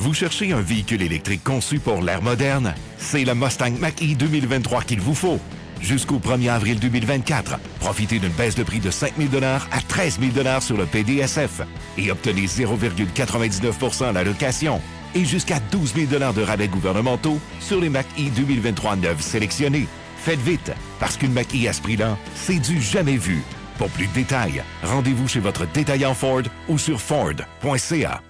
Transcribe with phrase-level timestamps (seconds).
[0.00, 2.72] Vous cherchez un véhicule électrique conçu pour l'ère moderne?
[2.96, 5.38] C'est le Mustang Mach-E 2023 qu'il vous faut.
[5.82, 10.60] Jusqu'au 1er avril 2024, profitez d'une baisse de prix de 5 000 à 13 000
[10.60, 11.60] sur le PDSF
[11.98, 14.80] et obtenez 0,99 à la location
[15.14, 19.86] et jusqu'à 12 000 de rabais gouvernementaux sur les Mach-E 2023 neufs sélectionnés.
[20.16, 23.42] Faites vite, parce qu'une Mach-E à ce prix-là, c'est du jamais vu.
[23.76, 28.22] Pour plus de détails, rendez-vous chez votre détaillant Ford ou sur Ford.ca.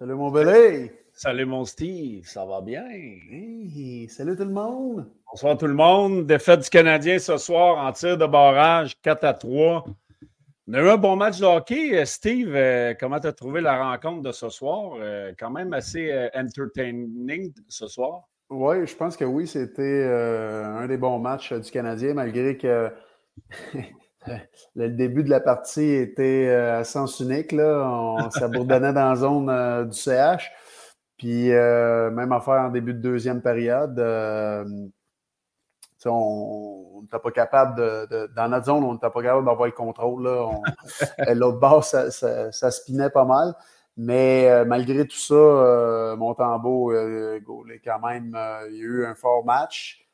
[0.00, 0.92] Salut mon belé!
[1.12, 2.86] Salut mon Steve, ça va bien?
[4.08, 5.06] salut tout le monde!
[5.32, 6.26] Bonsoir tout le monde.
[6.26, 9.84] Défaite du Canadien ce soir en tir de barrage, 4 à 3.
[10.66, 12.04] On a eu un bon match de hockey.
[12.04, 14.94] Steve, euh, comment tu as trouvé la rencontre de ce soir?
[14.98, 18.22] Euh, quand même assez euh, entertaining ce soir.
[18.50, 22.90] Oui, je pense que oui, c'était un des bons matchs du Canadien, malgré que
[24.74, 27.52] le début de la partie était à sens unique.
[27.52, 27.88] Là.
[27.88, 30.50] On s'abourdonnait dans la zone du CH.
[31.18, 33.94] Puis même affaire en début de deuxième période
[36.06, 40.22] on n'était pas capable de, Dans notre zone, on n'était pas capable d'avoir le contrôle.
[41.34, 43.54] L'autre bord, ça, ça, spinait pas mal.
[43.96, 47.40] Mais euh, malgré tout ça, euh, Montembeau, euh,
[47.84, 48.36] quand même,
[48.70, 50.06] il y a eu un fort match.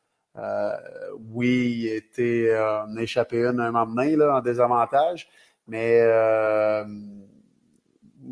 [1.30, 5.28] oui, il était a échappé une un moment donné, là, en désavantage.
[5.68, 6.00] Mais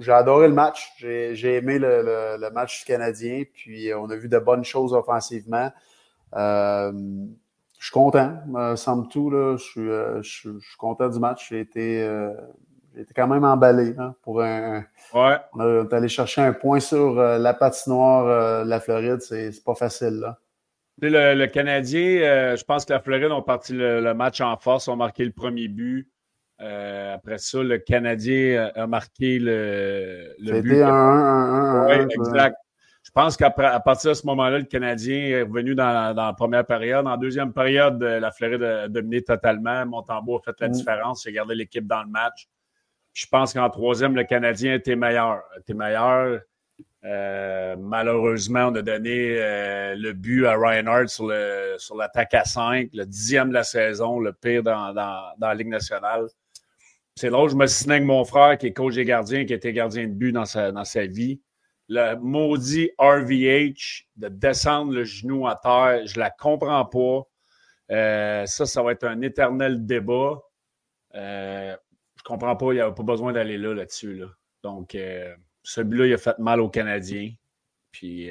[0.01, 0.93] j'ai adoré le match.
[0.99, 3.45] J'ai aimé le, le, match du Canadien.
[3.53, 5.71] Puis on a vu de bonnes choses offensivement
[7.85, 8.33] je suis content.
[8.57, 11.51] Euh, somme tout, là, je, suis, euh, je, suis content du match.
[11.51, 12.31] J'ai été, euh,
[13.15, 14.87] quand même emballé hein, pour un.
[15.13, 15.37] Ouais.
[15.53, 19.21] On est allé chercher un point sur euh, la patinoire de la Floride.
[19.21, 20.21] C'est, pas facile.
[20.21, 20.39] Là.
[21.03, 24.97] Le, le Canadien, je pense que la Floride ont parti le, match en force, ont
[24.97, 26.09] marqué le premier but.
[26.59, 30.71] après ça, le Canadien a marqué le, le but.
[30.71, 32.57] C'était un 1 1 exact.
[33.17, 37.07] Je pense qu'à partir de ce moment-là, le Canadien est revenu dans, la première période.
[37.07, 39.87] En deuxième période, euh, la Floride a dominé totalement.
[39.87, 40.73] Montembeau a fait la mm.
[40.73, 41.25] différence.
[41.25, 42.49] Il a gardé l'équipe dans le match.
[43.13, 45.43] je pense qu'en troisième, le Canadien était meilleur.
[45.61, 46.41] Était meilleur.
[47.05, 52.45] Euh, malheureusement, on a donné euh, le but à Ryan sur, le, sur l'attaque à
[52.45, 56.27] 5, le dixième de la saison, le pire dans, la Ligue nationale.
[57.15, 59.73] C'est où je me suis avec mon frère, qui est coach des gardiens, qui était
[59.73, 61.39] gardien de but dans sa, dans sa vie
[61.89, 67.23] le maudit RVH de descendre le genou à terre, je la comprends pas.
[67.91, 70.41] Euh, ça, ça va être un éternel débat.
[71.15, 71.77] Euh,
[72.17, 74.15] je comprends pas, il n'y a pas besoin d'aller là, là-dessus.
[74.15, 74.27] Là.
[74.63, 77.33] Donc, euh, celui-là, il a fait mal aux Canadiens.
[77.93, 78.31] Puis,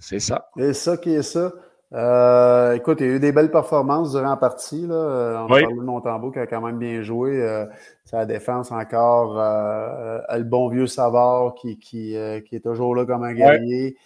[0.00, 0.50] c'est ça.
[0.56, 1.52] C'est ça qui est ça.
[1.94, 4.86] Euh, écoute, il y a eu des belles performances durant la partie.
[4.86, 4.94] Là.
[4.94, 5.62] Euh, on oui.
[5.62, 7.42] de Montembeau qui a quand même bien joué.
[7.42, 7.66] Euh,
[8.04, 9.38] sa défense encore.
[9.38, 12.16] Euh, le bon vieux Savard qui, qui,
[12.46, 13.96] qui, est toujours là comme un guerrier.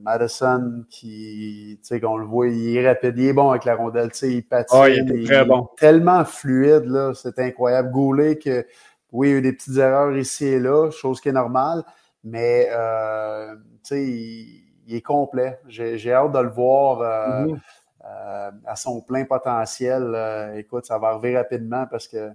[0.00, 3.74] Madison qui, tu sais, qu'on le voit, il est rapide, il est bon avec la
[3.74, 4.78] rondelle, tu sais, il patine.
[4.88, 5.68] il, est très bon.
[5.76, 7.90] tellement fluide, là, c'est incroyable.
[7.90, 8.64] Goulet que,
[9.12, 11.84] oui, il y a eu des petites erreurs ici et là, chose qui est normale,
[12.24, 15.58] mais, tu sais, il il est complet.
[15.68, 17.60] J'ai hâte de le voir euh, mhm.
[18.04, 20.12] euh, à son plein potentiel.
[20.14, 22.30] Euh, écoute, ça va arriver rapidement parce que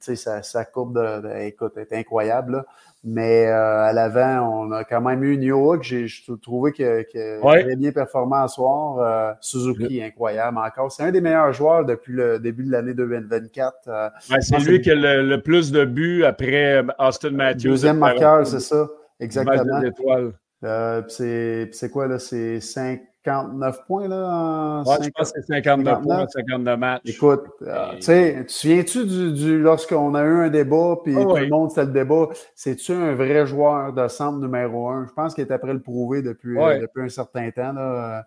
[0.00, 2.64] sa, sa courbe de, écoute, est incroyable.
[3.04, 6.06] Mais à l'avant, on a quand même eu New que j'ai
[6.42, 9.36] trouvé que, que très bien performant ce soir.
[9.40, 10.92] Suzuki, incroyable encore.
[10.92, 14.12] C'est un des meilleurs joueurs depuis le début de l'année 2024.
[14.40, 17.68] c'est lui qui a le, plus de buts après Austin Matthews.
[17.68, 18.86] Deuxième marqueur, c'est ça.
[19.18, 20.32] Exactement.
[20.64, 22.18] Euh, c'est quoi, là?
[22.18, 24.82] C'est 59 points, là?
[24.84, 27.02] En je pense que c'est 59, points, 59 matchs.
[27.06, 31.24] Écoute, euh, tu sais, tu viens-tu du, du lorsqu'on a eu un débat, puis ah
[31.24, 35.06] tout le monde, c'était le débat, c'est-tu un vrai joueur de centre numéro un?
[35.06, 38.26] Je pense qu'il est après le prouver depuis, depuis un certain temps, là.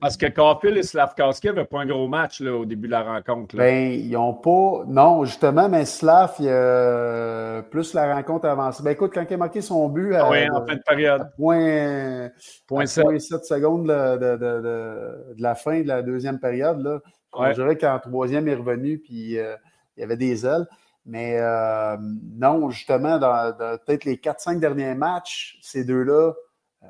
[0.00, 3.02] Parce que Caulfield et Slavkowski n'avaient pas un gros match là, au début de la
[3.02, 3.56] rencontre.
[3.56, 3.64] Là.
[3.64, 4.84] Ben, ils n'ont pas.
[4.86, 8.82] Non, justement, mais Slav, il a plus la rencontre avancée.
[8.82, 11.30] Ben écoute, quand il a marqué son but à, oui, en fin de période.
[11.36, 12.30] point,
[12.66, 13.20] point 7.
[13.20, 17.00] 7 secondes de, de, de, de, la fin de la deuxième période, là,
[17.48, 19.56] je dirais qu'en troisième, il est revenu, puis euh,
[19.96, 20.66] il y avait des ailes.
[21.04, 26.34] Mais euh, non, justement, dans, dans peut-être les 4-5 derniers matchs, ces deux-là,
[26.82, 26.86] euh,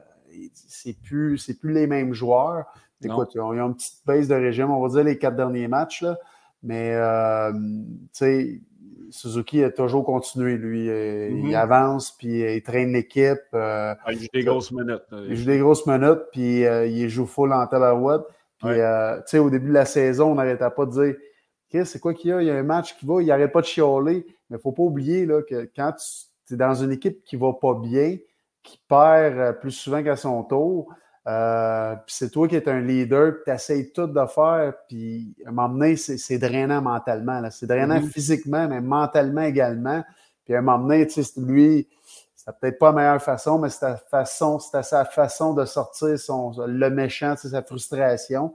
[0.53, 2.67] c'est plus, plus les mêmes joueurs.
[3.03, 6.03] Écoute, ils ont, une petite base de régime, on va dire les quatre derniers matchs,
[6.03, 6.19] là.
[6.63, 8.61] mais euh, tu sais,
[9.11, 10.87] Suzuki a toujours continué, lui.
[10.87, 11.57] Il mm-hmm.
[11.57, 13.39] avance, puis il traîne l'équipe.
[13.55, 15.05] Euh, ah, il joue des grosses minutes.
[15.13, 18.23] Il joue des grosses minutes, puis euh, il joue full en tabarouette.
[18.59, 21.15] Puis, tu sais, au début de la saison, on n'arrêtait pas de dire
[21.85, 22.43] c'est quoi qu'il y a?
[22.43, 24.25] Il y a un match qui va, il n'arrête pas de chialer.
[24.51, 25.93] Mais il ne faut pas oublier là, que quand
[26.47, 28.17] tu es dans une équipe qui ne va pas bien,
[28.63, 30.93] qui perd plus souvent qu'à son tour,
[31.29, 35.51] euh, puis c'est toi qui es un leader, tu essaies tout de faire, puis à
[35.51, 37.43] un moment donné, c'est drainant mentalement.
[37.51, 38.11] C'est drainant mm-hmm.
[38.11, 40.03] physiquement, mais mentalement également.
[40.45, 41.87] Puis à un moment donné, tu sais, lui,
[42.35, 46.53] c'est peut-être pas la meilleure façon, mais c'est façon, c'était sa façon de sortir son,
[46.67, 48.55] le méchant, sa frustration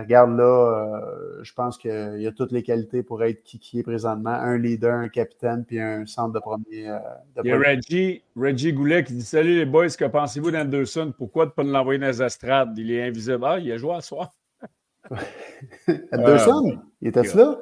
[0.00, 3.78] regarde là, euh, je pense qu'il y a toutes les qualités pour être qui, qui
[3.78, 4.30] est présentement.
[4.30, 6.88] Un leader, un capitaine, puis un centre de premier.
[6.88, 6.98] Euh,
[7.44, 11.14] il y a Reggie, Reggie Goulet qui dit Salut les boys, que pensez-vous d'Anderson?
[11.16, 12.76] Pourquoi ne pas l'envoyer dans les estrades?
[12.76, 13.44] Il est invisible.
[13.44, 14.30] Ah, il a joué à soir.
[16.12, 17.58] Anderson Il était là?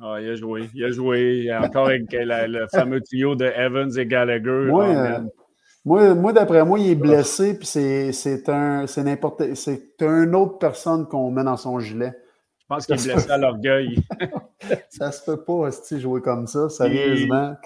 [0.00, 0.68] Ah, il a joué.
[0.74, 1.42] Il a joué.
[1.44, 4.68] Il a encore avec le fameux trio de Evans et Gallagher.
[4.70, 4.86] Oui,
[5.96, 10.58] ah, moi, d'après moi, il est blessé, puis c'est un, c'est n'importe, c'est une autre
[10.58, 12.12] personne qu'on met dans son gilet.
[12.58, 13.96] Je pense qu'il est blessé à l'orgueil.
[14.90, 17.56] ça se peut pas, si jouer comme ça, sérieusement.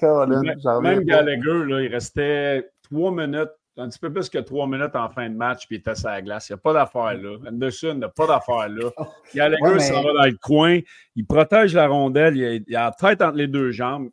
[0.82, 5.08] même Gallagher, là, il restait trois minutes, un petit peu plus que trois minutes en
[5.08, 6.48] fin de match, puis il était sur la glace.
[6.48, 7.38] Il n'y a pas d'affaire là.
[7.48, 8.90] Anderson n'a pas d'affaire là.
[9.34, 10.78] Gallagher s'en va dans le coin,
[11.16, 14.10] il protège la rondelle, il a, il a la tête entre les deux jambes.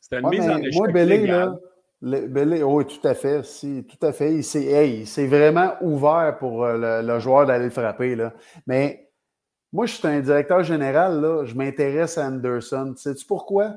[0.00, 0.74] C'était une mise en échec.
[0.74, 1.56] Moi, Bélé, là,
[2.02, 3.44] le, oui, tout à fait.
[3.44, 4.34] Si, tout à fait.
[4.34, 8.14] Il s'est vraiment ouvert pour euh, le, joueur d'aller le frapper.
[8.14, 8.32] Là.
[8.66, 9.10] Mais
[9.72, 11.20] moi, je suis un directeur général.
[11.20, 12.94] Là, je m'intéresse à Anderson.
[12.96, 13.76] Sais-tu pourquoi?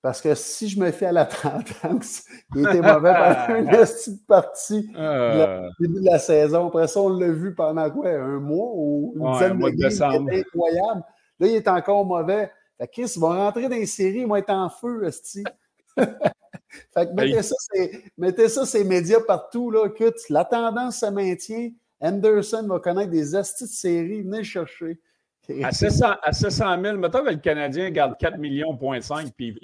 [0.00, 1.26] Parce que si je me fais à la
[1.82, 2.22] tendance,
[2.54, 5.68] il était mauvais pendant une petite partie euh...
[5.80, 6.68] début de la saison.
[6.68, 8.08] Après ça, on l'a vu pendant quoi?
[8.08, 10.28] Un mois ou une dizaine de games.
[10.30, 11.02] incroyable.
[11.40, 12.50] Là, il est encore mauvais.
[12.78, 15.42] Fait Chris, il va rentrer dans les séries, il va être en feu, Esti.
[16.94, 17.56] fait que mettez, ça,
[18.16, 19.70] mettez ça, ces médias partout.
[19.70, 19.88] Là.
[20.30, 21.70] La tendance se maintient.
[22.00, 24.22] Anderson va connaître des astuces de série.
[24.22, 25.00] Venez le chercher.
[25.62, 29.58] À 700, à 000, mettons que le Canadien garde 4 millions, point 5, puis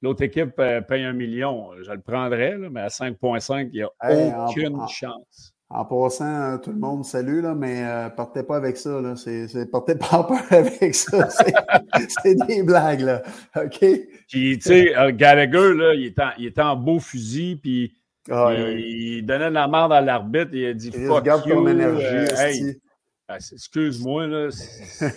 [0.00, 1.70] l'autre équipe euh, paye 1 million.
[1.82, 5.55] Je le prendrais, mais à 5,5, il n'y a aucune chance.
[5.68, 9.00] En passant, euh, tout le monde, salut, là, mais euh, partez pas avec ça.
[9.00, 9.16] Là.
[9.16, 11.28] C'est, partez pas peur avec ça.
[11.28, 13.22] C'est, des blagues, là.
[13.56, 13.80] OK?
[14.28, 17.96] Puis, tu sais, euh, Gallagher, là, il était, en, il était en beau fusil, puis
[18.30, 20.50] ah, il, donnait de la merde à l'arbitre.
[20.52, 22.76] Il a dit Fuck Regarde you, ton énergie.
[23.28, 24.48] Ben, excuse-moi, là,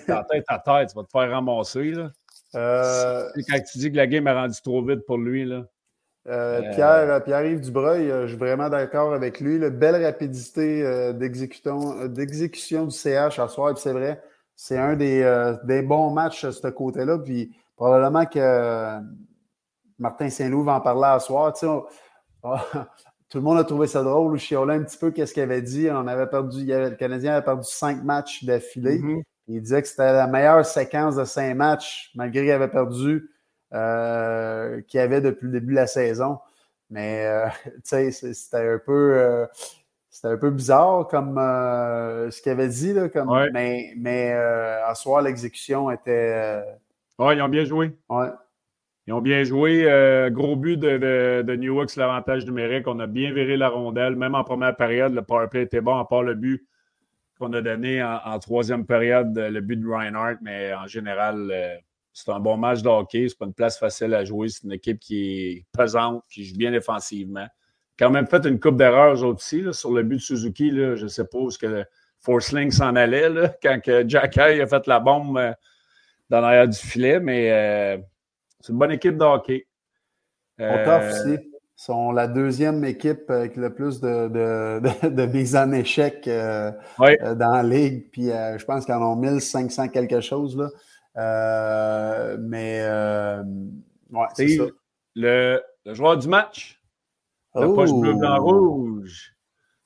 [0.07, 1.91] ta tête à tête, tu vas te faire ramasser.
[1.91, 2.11] Là.
[2.53, 5.67] Quand tu dis que la game est rendue trop vite pour lui, là.
[6.29, 9.57] Euh, euh, Pierre, euh, Pierre-Yves Dubreuil, je suis vraiment d'accord avec lui.
[9.57, 14.21] La belle rapidité d'exécution du CH à soir, c'est vrai,
[14.55, 17.17] c'est un des, des, bons matchs de ce côté-là.
[17.17, 18.99] Puis probablement que
[19.97, 21.53] Martin Saint-Loup va en parler à soir.
[23.29, 24.37] tout le monde a trouvé ça drôle.
[24.37, 25.89] Chiolin un petit peu qu'est-ce qu'il avait dit.
[25.91, 28.99] On avait perdu, le Canadien avait perdu cinq matchs d'affilée.
[28.99, 29.23] Mm-hmm.
[29.47, 33.31] Il disait que c'était la meilleure séquence de cinq matchs, malgré qu'il avait perdu
[33.71, 36.39] euh, qu'il y avait depuis le début de la saison.
[36.89, 37.47] Mais euh,
[37.83, 39.45] sais, c'était un peu euh,
[40.09, 42.93] c'était un peu bizarre comme ce qu'il avait dit.
[42.93, 46.63] Là, comme, Mais, mais à soir, l'exécution était.
[47.19, 47.95] oui, ils ont bien joué.
[48.09, 48.29] Ouais.
[49.05, 49.83] Ils ont bien joué.
[50.31, 52.87] gros but de, de, New York l'avantage numérique.
[52.87, 54.15] On a bien viré la rondelle.
[54.15, 56.65] Même en première période, le powerplay était bon, à part le but
[57.37, 60.39] qu'on a donné en, troisième période, le but de Reinhardt.
[60.41, 61.81] Mais en général,
[62.23, 63.27] c'est un bon match de hockey.
[63.29, 64.49] C'est pas une place facile à jouer.
[64.49, 67.47] C'est une équipe qui est pesante, qui joue bien défensivement.
[67.97, 70.69] Quand même fait une coupe d'erreurs aussi sur le but de Suzuki.
[70.71, 71.85] Là, je sais pas où ce que
[72.19, 75.53] Forceling s'en allait là, quand que Jack a fait la bombe euh,
[76.29, 77.97] dans l'arrière du filet, mais euh,
[78.59, 79.67] c'est une bonne équipe de hockey.
[80.59, 81.37] Euh, aussi.
[81.41, 86.71] Ils sont la deuxième équipe avec le plus de, de, de, mises en échec euh,
[86.99, 88.11] dans la ligue.
[88.11, 90.57] Puis je pense qu'ils en ont 1500 quelque chose.
[90.57, 90.67] Là.
[91.19, 93.43] Euh, mais euh,
[94.11, 94.63] ouais, c'est ça.
[95.15, 96.81] Le, joueur du match.
[97.55, 97.75] Le oh.
[97.75, 99.35] poche bleu, blanc, rouge.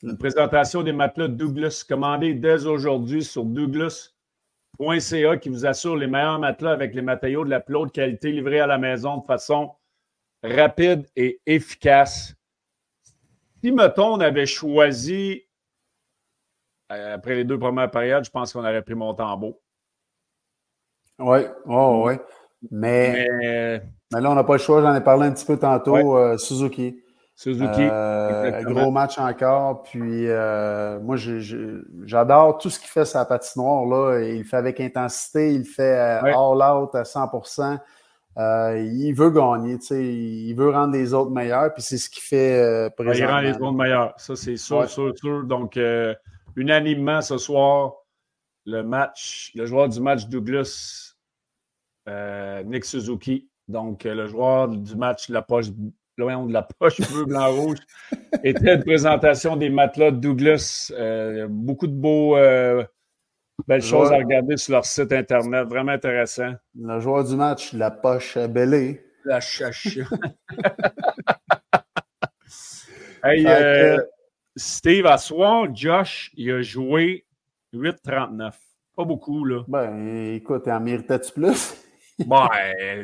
[0.04, 6.40] Une présentation des matelas Douglas commandée dès aujourd'hui sur douglas.ca qui vous assure les meilleurs
[6.40, 9.72] matelas avec les matériaux de la plus haute qualité livrés à la maison de façon
[10.44, 12.36] rapide et efficace.
[13.64, 15.44] Si, mettons, on avait choisi,
[16.92, 19.63] euh, après les deux premières périodes, je pense qu'on aurait pris mon tambour.
[21.20, 22.14] Oui, oh, oui.
[22.72, 23.28] Mais,
[24.12, 26.38] mais, là, on n'a pas le choix, j'en ai parlé un petit peu tantôt, euh,
[26.38, 27.00] Suzuki.
[27.36, 27.88] Suzuki.
[28.64, 29.84] gros match encore.
[29.84, 30.28] Puis
[31.02, 31.16] moi,
[32.06, 33.86] j'adore tout ce qu'il fait sa patinoire.
[33.86, 34.20] Là.
[34.22, 37.80] Il le fait avec intensité, il le fait all out à 100%
[38.38, 42.60] euh, il veut gagner, il veut rendre les autres meilleurs, puis c'est ce qu'il fait
[42.60, 43.28] euh, présentement.
[43.28, 45.44] Il rend les autres meilleurs, ça c'est sûr, sûr, sûr.
[45.44, 46.16] Donc, euh,
[46.56, 47.94] unanimement ce soir,
[48.66, 51.16] le match, le joueur du match Douglas,
[52.08, 55.68] Nick Suzuki, donc le joueur du match la poche,
[56.18, 57.80] loin de la poche bleu, blanc, rouge,
[58.44, 60.92] était une présentation des matelas de Douglas.
[61.50, 62.38] beaucoup de beaux
[63.68, 65.68] Belle chose à regarder sur leur site Internet.
[65.68, 66.54] Vraiment intéressant.
[66.76, 69.06] Le joueur du match, la poche bellée.
[69.26, 69.98] La chache.
[73.24, 73.98] hey, euh,
[74.56, 77.26] Steve, à soir, Josh, il a joué
[77.74, 78.52] 8,39.
[78.96, 79.64] Pas beaucoup, là.
[79.68, 81.76] Ben, écoute, en méritais-tu plus?
[82.20, 82.50] ben,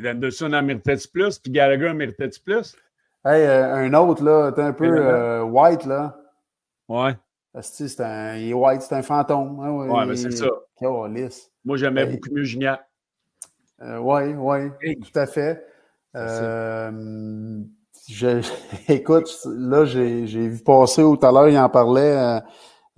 [0.05, 1.39] Anderson en méritait-tu plus?
[1.39, 2.75] Puis Gallagher en méritait-tu plus?
[3.25, 6.15] Hey, euh, un autre, là, t'es un peu euh, white, là.
[6.87, 7.17] Ouais.
[7.61, 9.59] C'est un, il est white, c'est un fantôme.
[9.59, 10.47] Hein, ouais, mais c'est ça.
[10.81, 12.81] Moi, j'aimais beaucoup mieux Gignac.
[13.81, 15.65] Euh, oui, oui, tout à fait.
[16.15, 17.61] Euh,
[18.87, 22.41] écoute, là, j'ai vu passer tout à l'heure, il en parlait,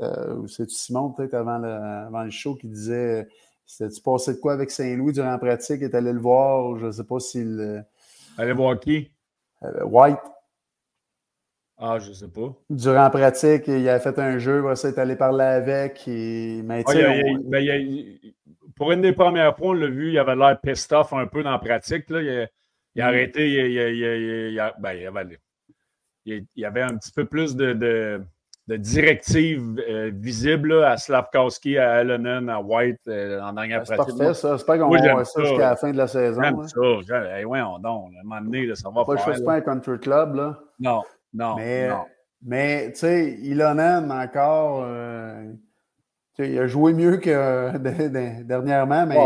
[0.01, 3.27] euh, euh c'est Simon peut-être avant le, avant le show qui disait
[3.65, 5.81] c'était-tu passé de quoi avec Saint-Louis durant la pratique?
[5.81, 7.85] est allé le voir, je ne sais pas s'il.
[8.37, 9.11] Allez voir qui?
[9.83, 10.19] White.
[11.83, 12.53] Ah, je sais pas.
[12.69, 16.07] Durant la pratique, il a fait un jeu, il est allé parler avec.
[16.07, 16.61] Et...
[16.63, 16.83] Mais,
[18.75, 21.41] pour une des premières fois, on l'a vu, il avait l'air pissed off un peu
[21.41, 22.07] dans la pratique.
[22.11, 22.21] Là.
[22.21, 23.07] Il, a, mm.
[23.07, 25.39] arrêté, il, ben, avait,
[26.25, 28.21] il, y avait un petit peu plus de, de,
[28.67, 34.15] de directives euh, visibles à Slavkowski, à Allen, à White euh, en dernière pratique.
[34.17, 34.57] C'est parfait, ça.
[34.65, 36.41] Pas qu'on voit ça jusqu'à la fin de la saison.
[36.41, 36.67] J'aime
[37.03, 37.37] ça.
[37.37, 38.15] Hey, ouais, on donne.
[38.15, 39.35] À un moment donné, ça va pas faire.
[39.35, 40.59] Je pas un country club, là.
[40.79, 41.01] Non.
[41.33, 41.55] Non.
[41.55, 41.89] Mais,
[42.43, 44.83] mais tu sais, Ilonen encore.
[44.85, 45.51] Euh,
[46.39, 47.77] il a joué mieux que
[48.43, 49.17] dernièrement, mais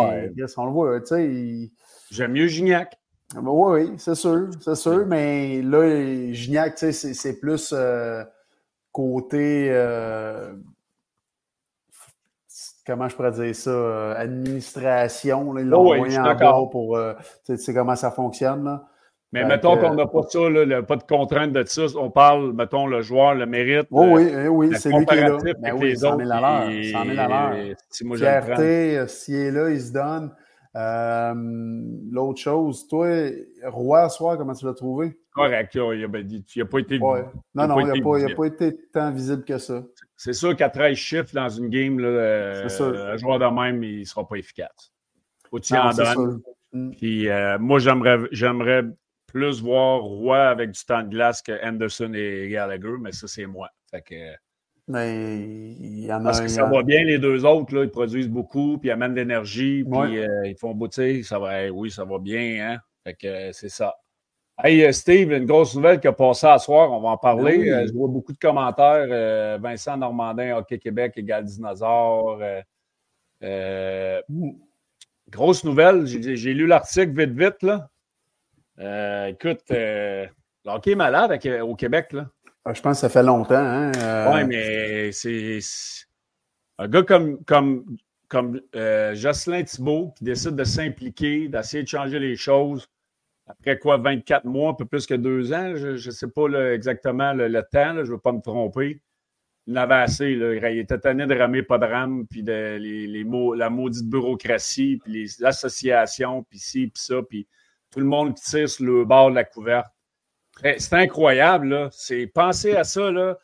[0.58, 1.00] on le voit.
[1.02, 1.72] Tu sais,
[2.12, 2.98] J'aime mieux Gignac.
[3.36, 8.24] oui, oui, c'est sûr, c'est sûr, mais là, Gignac, tu sais, c'est plus euh,
[8.96, 9.68] côté.
[9.72, 10.54] Euh,
[12.88, 14.14] comment je pourrais dire ça?
[14.14, 15.52] administration.
[15.52, 16.98] Là, ils l'ont oh oui, en bas pour.
[17.46, 18.64] tu sais comment ça fonctionne.
[18.64, 18.88] Là.
[19.36, 21.84] Mais mettons qu'on n'a pas ça, là, pas de contrainte de ça.
[21.98, 23.88] On parle, mettons, le joueur, le mérite.
[23.92, 25.38] Oh, oui, oui, oui c'est lui qui est là.
[25.60, 26.84] Ben oui, 100 000 à l'heure.
[26.92, 27.76] 100 000 à l'heure.
[27.90, 30.34] Si Fierté, euh, s'il est là, il se donne.
[30.76, 31.34] Euh,
[32.12, 33.08] L'autre chose, toi,
[33.66, 35.20] Roi, soir, comment tu l'as trouvé?
[35.36, 36.02] Correct, il
[36.58, 37.26] n'a pas été ouais.
[37.54, 39.84] Non, non, il n'a pas, été tant visible que ça.
[40.16, 44.00] C'est sûr qu'à 13 chiffres dans une game, là, euh, un joueur de même, il
[44.00, 44.94] ne sera pas efficace.
[45.50, 46.42] Faut tu en donnes.
[46.72, 46.92] Mm.
[46.92, 48.84] Puis euh, moi, j'aimerais
[49.28, 53.46] plus voir Roy avec du temps de glace que Anderson et Gallagher, mais ça, c'est
[53.46, 53.70] moi.
[53.92, 54.16] Fait que,
[54.88, 55.42] mais
[55.80, 58.30] il y en a Parce que ça va bien, les deux autres, là, ils produisent
[58.30, 61.26] beaucoup, puis ils amènent de l'énergie, puis euh, ils font boutir.
[61.26, 62.80] Ça va, oui, ça va bien, hein?
[63.04, 63.96] Fait que euh, c'est ça.
[64.64, 67.86] Hey, euh, Steve, une grosse nouvelle qui a passé à soir, on va en parler.
[67.88, 69.60] je vois beaucoup de commentaires.
[69.60, 72.40] Vincent Normandin, Hockey Québec, égal dinosaure.
[75.30, 77.90] grosse nouvelle, j'ai lu l'article vite, vite, là.
[78.80, 80.26] Euh, écoute, euh,
[80.66, 82.12] le hockey est malade euh, au Québec.
[82.12, 82.28] Là.
[82.66, 83.56] Ah, je pense que ça fait longtemps.
[83.56, 83.92] Hein?
[84.34, 85.60] Oui, mais c'est
[86.78, 87.86] un gars comme, comme,
[88.28, 92.88] comme Jocelyn Thibault qui décide de s'impliquer, d'essayer de changer les choses.
[93.48, 97.34] Après quoi, 24 mois, un peu plus que deux ans, je ne sais pas exactement
[97.34, 99.02] le, temps, je ne veux pas me tromper.
[99.68, 100.32] Il avait assez.
[100.32, 105.00] Il était tanné de ramer pas de rame, puis de, les, mots, la maudite bureaucratie,
[105.04, 107.48] puis les associations, puis ci, puis ça, puis
[107.92, 109.88] tout le monde qui tire sur le bord de la couverte.
[110.64, 111.90] Eh, c'est incroyable, là.
[111.92, 113.38] C'est penser à ça, là.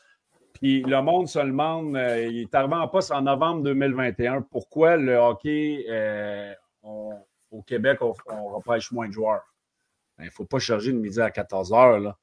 [0.53, 4.95] Puis le monde se demande, euh, il est arrivé en poste en novembre 2021, pourquoi
[4.95, 6.53] le hockey euh,
[6.83, 8.13] au Québec, on,
[8.47, 9.41] repêche moins de joueurs?
[10.21, 11.99] Il ne faut pas charger de midi à 14 heures.
[11.99, 12.17] Là.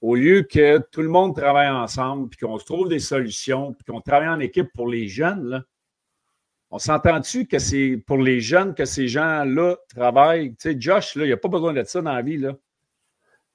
[0.00, 3.84] Au lieu que tout le monde travaille ensemble, puis qu'on se trouve des solutions, puis
[3.84, 5.62] qu'on travaille en équipe pour les jeunes, là,
[6.70, 10.54] on s'entend-tu que c'est pour les jeunes que ces gens-là travaillent?
[10.54, 12.38] Tu sais, Josh, là, il n'y a pas besoin de ça dans la vie.
[12.38, 12.52] Là.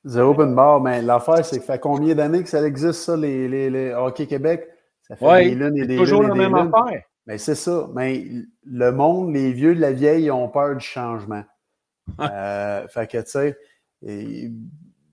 [0.04, 3.16] Zéro open bar, mais l'affaire, c'est que ça fait combien d'années que ça existe, ça,
[3.16, 4.68] les, les, Hockey Québec?
[5.02, 7.04] Ça fait des lunes et des toujours la même affaire.
[7.26, 7.90] Mais c'est ça.
[7.94, 8.26] Mais
[8.66, 11.44] le monde, les vieux de la vieille, ont peur du changement.
[12.20, 13.58] euh, fait que, tu sais,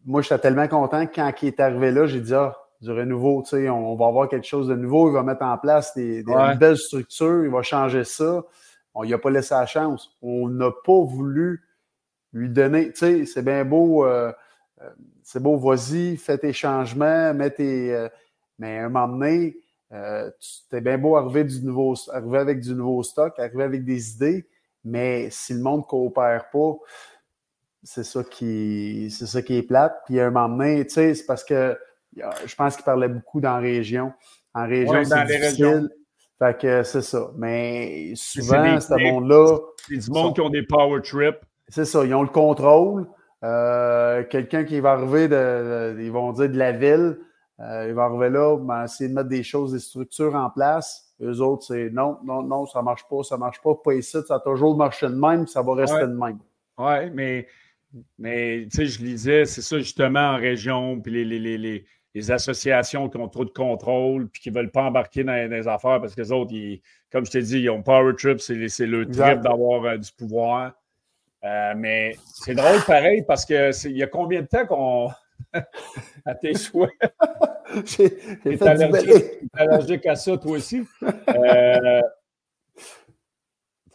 [0.05, 3.43] moi, j'étais tellement content que quand il est arrivé là, j'ai dit, ah, du renouveau.
[3.43, 5.09] Tu sais, on, va avoir quelque chose de nouveau.
[5.11, 6.25] Il va mettre en place des,
[6.59, 7.45] belles structures.
[7.45, 8.43] Il va changer ça.
[8.95, 10.17] On lui a pas laissé la chance.
[10.21, 11.63] On n'a pas voulu
[12.33, 12.93] lui donner.
[12.93, 14.33] Tu sais, c'est bien beau euh,
[15.23, 18.09] c'est beau, vas-y, fais tes changements, mets tes.
[18.59, 19.57] mais à un moment donné,
[19.91, 24.15] tu es bien beau arriver, du nouveau, arriver avec du nouveau stock, arriver avec des
[24.15, 24.47] idées,
[24.85, 26.75] mais si le monde ne coopère pas,
[27.83, 29.95] c'est ça qui c'est ça qui est plate.
[30.07, 31.77] Puis à un moment donné, tu sais, c'est parce que
[32.15, 34.13] je pense qu'il parlait beaucoup dans la région.
[34.55, 35.91] En région, c'est difficile.
[36.39, 37.31] Fait que c'est ça.
[37.37, 39.59] Mais souvent, ce monde-là.
[39.89, 41.41] C'est du monde qui ont des power trips.
[41.69, 43.07] C'est ça, ils ont le contrôle.
[43.45, 47.19] Euh, quelqu'un qui va arriver de, ils vont dire de la ville,
[47.61, 51.13] euh, il va arriver là, ben, essayer de mettre des choses, des structures en place.
[51.21, 54.37] Eux autres, c'est non, non, non, ça marche pas, ça marche pas, pas ici, ça
[54.37, 56.39] a toujours marché de même, ça va rester de même.
[56.79, 57.47] Oui, mais
[58.19, 61.85] mais tu sais, je lisais, c'est ça justement en région, puis les, les, les,
[62.15, 65.69] les, associations qui ont trop de contrôle, puis qui ne veulent pas embarquer dans, les
[65.69, 66.55] affaires parce que les autres,
[67.11, 70.73] comme je t'ai dit, ils ont Power Trip, c'est le trip d'avoir euh, du pouvoir.
[71.45, 75.11] Euh, mais c'est drôle pareil parce que il y a combien de temps qu'on.
[76.25, 76.93] à tes souhaits?
[77.85, 80.83] J'ai allergique, allergique à ça, toi aussi?
[81.29, 82.01] Euh,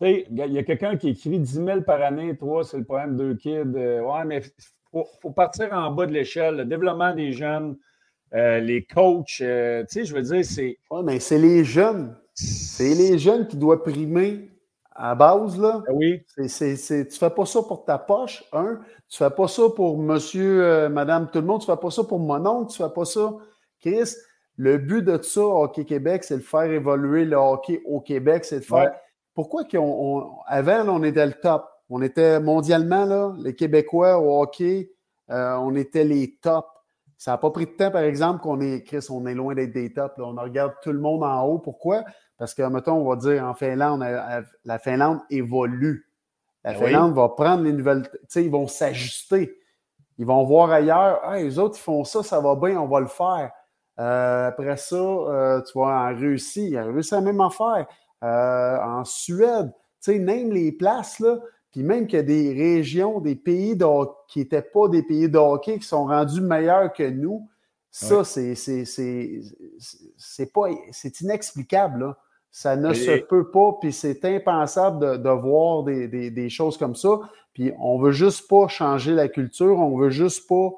[0.02, 3.24] il y a quelqu'un qui écrit 10 000 par année, toi, c'est le problème de
[3.24, 3.76] deux kids.
[3.76, 4.42] Euh, ouais, mais
[4.94, 6.58] il faut, partir en bas de l'échelle.
[6.58, 7.78] Le développement des jeunes,
[8.34, 10.78] euh, les coachs, euh, tu sais, je veux dire, c'est.
[10.92, 12.16] Oui, mais c'est les jeunes.
[12.34, 14.50] C'est les jeunes qui doivent primer
[14.92, 15.84] à base, là.
[15.88, 16.22] Ah oui.
[16.48, 18.80] C'est, c'est, tu fais pas ça pour ta poche, un.
[19.10, 21.62] Tu fais pas ça pour monsieur, madame, tout le monde.
[21.62, 22.72] Tu fais pas ça pour mon oncle.
[22.72, 23.34] Tu fais pas ça.
[23.80, 24.16] Chris,
[24.58, 28.44] le but de ça, Hockey Québec, c'est de faire évoluer le hockey au Québec.
[28.44, 28.92] C'est de faire
[29.38, 31.70] pourquoi qu'on, avant, on était le top?
[31.92, 34.90] On était mondialement, là, les Québécois au hockey,
[35.30, 36.68] euh, on était les tops.
[37.20, 39.74] Ça n'a pas pris de temps, par exemple, qu'on est, Chris, on est loin d'être
[39.74, 40.16] des tops.
[40.18, 41.60] On regarde tout le monde en haut.
[41.60, 42.04] Pourquoi?
[42.40, 46.10] Parce que, mettons, on va dire en Finlande, euh, la Finlande évolue.
[46.64, 48.10] La ben Finlande va prendre les nouvelles.
[48.12, 49.56] Tu sais, ils vont s'ajuster.
[50.18, 51.20] Ils vont voir ailleurs.
[51.24, 53.52] Ah, les autres, ils font ça, ça va bien, on va le faire.
[54.00, 57.86] Euh, après ça, tu vois, en Russie, ils ont réussi la même affaire.
[58.24, 59.72] Euh, en Suède.
[60.02, 61.40] Tu sais, même les places, là.
[61.72, 63.78] Puis même qu'il y a des régions, des pays
[64.28, 67.48] qui n'étaient pas des pays de hockey qui sont rendus meilleurs que nous.
[67.92, 72.00] Ça, c'est c'est pas c'est inexplicable.
[72.00, 72.18] Là.
[72.52, 77.20] Ça ne se peut pas, puis c'est impensable de, voir des, des, choses comme ça.
[77.54, 80.70] Puis on veut juste pas changer la culture, on veut juste pas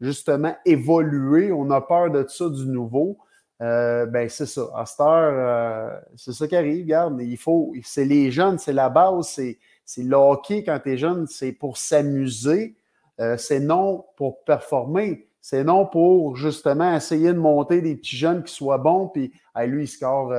[0.00, 1.52] justement évoluer.
[1.52, 3.18] On a peur de ça du nouveau.
[3.60, 4.68] Euh, ben c'est ça.
[4.74, 6.84] À cette heure, euh, c'est ça qui arrive.
[6.84, 10.96] Regarde, il faut, c'est les jeunes, c'est la base, c'est, c'est hockey quand tu es
[10.96, 12.76] jeune, c'est pour s'amuser,
[13.20, 18.44] euh, c'est non pour performer, c'est non pour justement essayer de monter des petits jeunes
[18.44, 19.32] qui soient bons, puis
[19.66, 20.32] lui, il score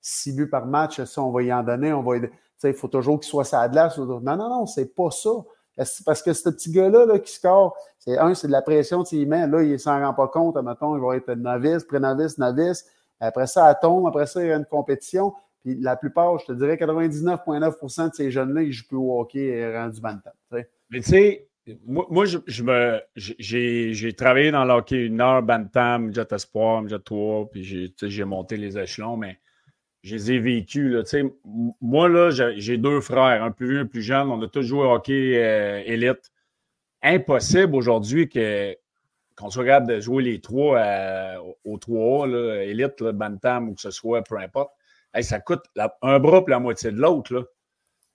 [0.00, 2.18] six buts par match, ça, on va y en donner, on va
[2.68, 3.96] il faut toujours qu'il soit sa glace.
[3.98, 5.30] Non, non, non, c'est pas ça.
[6.04, 9.26] Parce que ce petit gars-là là, qui score, c'est un, c'est de la pression qu'il
[9.28, 9.46] met.
[9.46, 10.56] Là, il s'en rend pas compte.
[10.56, 12.86] Mettons, il va être novice, pré-novice, novice.
[13.20, 14.06] Après ça, elle tombe.
[14.06, 15.32] Après ça, il y a une compétition.
[15.62, 19.40] Puis la plupart, je te dirais 99,9% de ces jeunes-là, ils jouent plus au hockey
[19.40, 20.32] et rendu bantam.
[20.50, 21.50] Mais tu sais,
[21.86, 27.50] moi, je, me, j'ai, travaillé dans le hockey une heure, Bantam, Jet Espoir, Jet 3,
[27.50, 29.38] puis j'ai monté les échelons, mais
[30.02, 30.92] je les ai vécus.
[30.92, 31.02] Là,
[31.80, 34.30] moi, là, j'ai deux frères, un plus vieux, un plus jeune.
[34.30, 36.30] On a tous joué au hockey euh, élite.
[37.02, 38.74] Impossible aujourd'hui que,
[39.36, 43.90] qu'on soit capable de jouer les trois euh, au 3A, élite, Bantam ou que ce
[43.90, 44.70] soit, peu importe.
[45.20, 45.64] ça coûte
[46.02, 47.50] un bras et la moitié de l'autre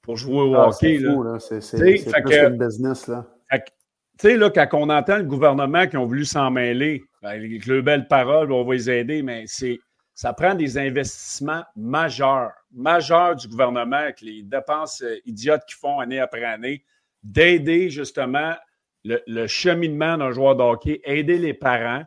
[0.01, 0.99] pour jouer au ah, hockey.
[1.39, 3.07] C'est C'est plus qu'une business.
[3.07, 3.25] Là.
[4.17, 7.81] Tu sais, là, quand on entend le gouvernement qui ont voulu s'en mêler, avec le
[7.81, 9.79] belles paroles, on va les aider, mais c'est
[10.15, 15.99] ça prend des investissements majeurs, majeurs du gouvernement avec les dépenses euh, idiotes qu'ils font
[15.99, 16.85] année après année,
[17.21, 18.55] d'aider justement
[19.03, 22.03] le, cheminement d'un joueur de hockey, aider les parents.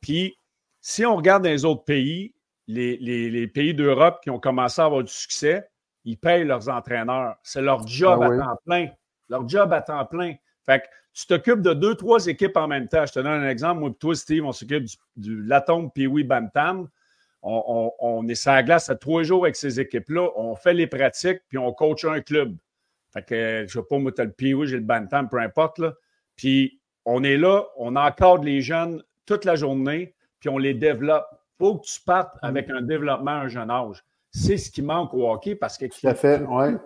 [0.00, 0.36] Puis,
[0.80, 2.32] si on regarde dans les autres pays,
[2.68, 5.68] les, pays d'Europe qui ont commencé à avoir du succès,
[6.04, 7.36] ils payent leurs entraîneurs.
[7.42, 8.88] C'est leur job ah à temps plein.
[9.28, 10.34] Leur job à temps plein.
[10.64, 13.04] Fait que tu t'occupes de deux, trois équipes en même temps.
[13.04, 13.80] Je te donne un exemple.
[13.80, 16.88] Moi et toi, Steve, on s'occupe du, du Latom Pee-Wee Bantam
[17.42, 21.40] on, est sur la glace à trois jours avec ces équipes-là, on fait les pratiques,
[21.48, 22.56] puis on coach un club.
[23.12, 25.78] Fait que, je sais pas, moi, tu as le PIW, j'ai le Bantam, peu importe,
[25.78, 25.92] là.
[26.36, 31.26] Puis, on est là, on encadre les jeunes toute la journée, puis on les développe.
[31.58, 32.46] Faut que tu partes mm.
[32.46, 34.02] avec un développement à un jeune âge.
[34.30, 35.86] C'est ce qui manque au hockey parce que.
[35.86, 36.76] Tout à fait, oui.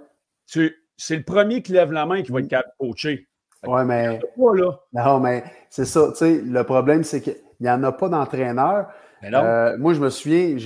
[0.99, 3.29] C'est le premier qui lève la main qui va être coaché.
[3.66, 4.19] Oui, mais.
[4.37, 6.09] Non, mais c'est ça.
[6.11, 8.88] Tu sais, le problème, c'est qu'il n'y en a pas d'entraîneur.
[9.24, 10.57] Euh, moi, je me souviens,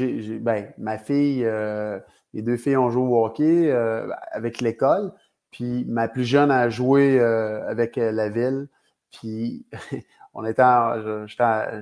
[0.41, 1.99] ben, ma fille, euh,
[2.35, 5.13] les deux filles ont joué au hockey euh, avec l'école.
[5.51, 8.69] Puis ma plus jeune a joué avec la ville.
[9.11, 9.67] Puis
[10.35, 11.01] on était en,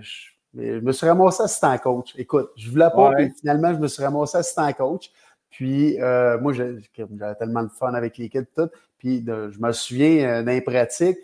[0.01, 2.15] je, me suis ramassé assistant coach.
[2.17, 5.11] Écoute, je voulais pas, puis finalement, je me suis ramassé assistant coach.
[5.51, 6.81] Puis euh, moi, j'avais
[7.39, 8.69] tellement de fun avec l'équipe tout.
[8.99, 11.19] Puis je me souviens euh, d'un pratique.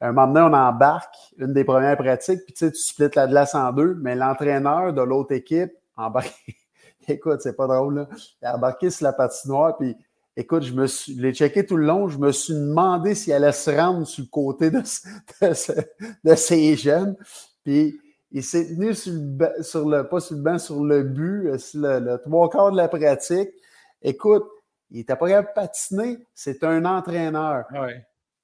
[0.00, 3.26] Un moment donné, on embarque, une des premières pratiques, puis tu sais, tu splits la
[3.26, 6.34] glace en deux, mais l'entraîneur de l'autre équipe embarque.
[7.08, 8.08] écoute, c'est pas drôle, là.
[8.42, 9.96] Il a embarqué sur la patinoire, puis
[10.36, 13.52] écoute, je me suis, l'ai checké tout le long, je me suis demandé s'il allait
[13.52, 14.82] se rendre sur le côté de,
[16.34, 17.16] ses jeunes.
[17.64, 19.12] Puis il s'est tenu sur
[19.88, 23.50] le, pas sur le banc, sur le but, euh, le, trois quarts de la pratique.
[24.00, 24.44] Écoute,
[24.90, 27.64] il n'était pas capable de patiner, c'est un entraîneur.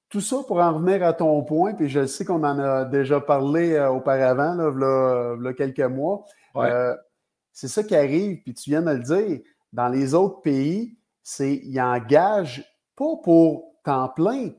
[0.09, 3.19] Tout ça pour en revenir à ton point, puis je sais qu'on en a déjà
[3.19, 6.25] parlé euh, auparavant, là, là, quelques mois.
[6.55, 6.95] Euh,
[7.51, 9.39] c'est ça qui arrive, puis tu viens de le dire.
[9.73, 12.63] Dans les autres pays, c'est ils engagent
[12.95, 14.51] pas pour temps plein,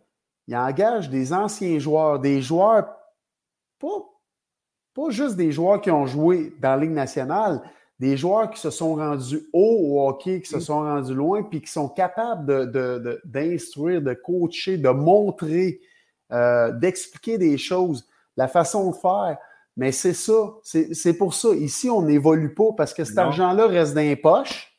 [0.46, 2.88] ils engagent des anciens joueurs, des joueurs
[3.78, 4.16] pas
[4.96, 7.60] pas juste des joueurs qui ont joué dans la Ligue nationale,
[7.98, 11.62] des joueurs qui se sont rendus haut au hockey, qui se sont rendus loin, puis
[11.62, 12.70] qui sont capables
[13.24, 15.80] d'instruire, de, de, coacher, de montrer,
[16.32, 18.06] euh, d'expliquer des choses,
[18.36, 19.38] la façon de faire.
[19.78, 21.50] Mais c'est ça, c'est pour ça.
[21.50, 24.74] Ici, on n'évolue pas parce que cet argent-là reste dans les poches.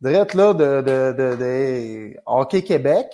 [0.00, 3.06] Direct là de, de, de Hockey Québec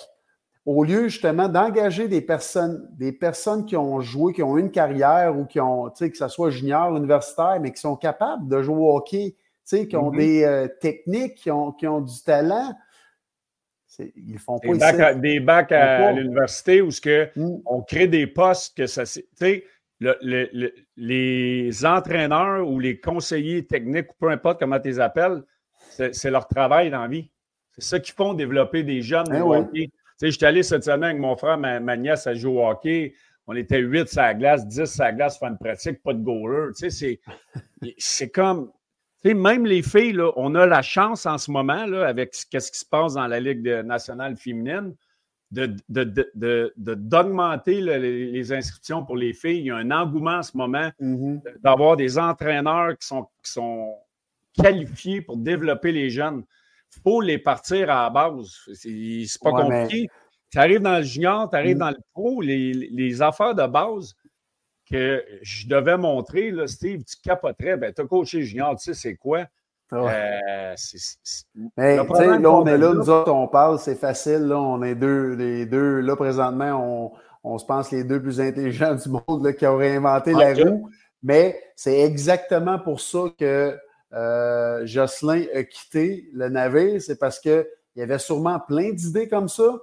[0.68, 5.34] au lieu justement d'engager des personnes, des personnes qui ont joué, qui ont une carrière
[5.34, 8.60] ou qui ont, tu sais, que ce soit junior, universitaire, mais qui sont capables de
[8.60, 10.18] jouer au hockey, tu sais, qui ont mm-hmm.
[10.18, 12.74] des euh, techniques, qui ont, qui ont du talent.
[13.98, 17.62] Ils font pas des bacs à, des bacs à l'université où ce que mm.
[17.64, 19.64] on crée des postes que ça, tu sais,
[20.98, 25.42] les entraîneurs ou les conseillers techniques, ou peu importe comment tu les appelles,
[25.88, 27.30] c'est leur travail dans la vie.
[27.72, 31.18] C'est ça qui font développer des jeunes ben hockey sais, j'étais allé cette semaine avec
[31.18, 33.14] mon frère, ma, nièce, à jouer au hockey.
[33.46, 36.22] On était 8 sur la glace, 10 sur la glace, faire une pratique, pas de
[36.22, 36.72] goaler.
[36.76, 37.20] Tu sais,
[37.98, 38.70] c'est comme.
[39.22, 42.34] Tu sais, même les filles, là, on a la chance en ce moment, là, avec
[42.34, 44.94] ce qui se passe dans la Ligue nationale féminine,
[45.50, 49.58] d'augmenter de, de, les, inscriptions pour les filles.
[49.58, 51.60] Il y a un engouement en ce moment mm-hmm.
[51.62, 53.94] d'avoir des entraîneurs qui sont, qui sont
[54.52, 56.44] qualifiés pour développer les jeunes
[57.02, 58.50] faut les partir à la base.
[58.74, 60.08] C'est pas compliqué.
[60.50, 61.80] Tu arrives dans le junior, tu arrives mm.
[61.80, 64.14] dans le pro, les, affaires de base
[64.90, 68.94] que je devais montrer, là, Steve, tu capoterais, ben, tu as coaché junior, tu sais,
[68.94, 69.44] c'est quoi?
[69.92, 70.74] Euh,
[71.76, 72.04] Mais là,
[72.50, 76.00] on est là, nous autres, on parle, c'est facile, là, on est deux, les deux,
[76.00, 77.12] là, présentement, on,
[77.44, 80.90] on se pense les deux plus intelligents du monde là, qui auraient inventé la roue.
[81.22, 83.76] Mais c'est exactement pour ça que
[84.12, 87.66] euh, Jocelyn a quitté le navire, c'est parce qu'il
[87.96, 89.78] y avait sûrement plein d'idées comme ça,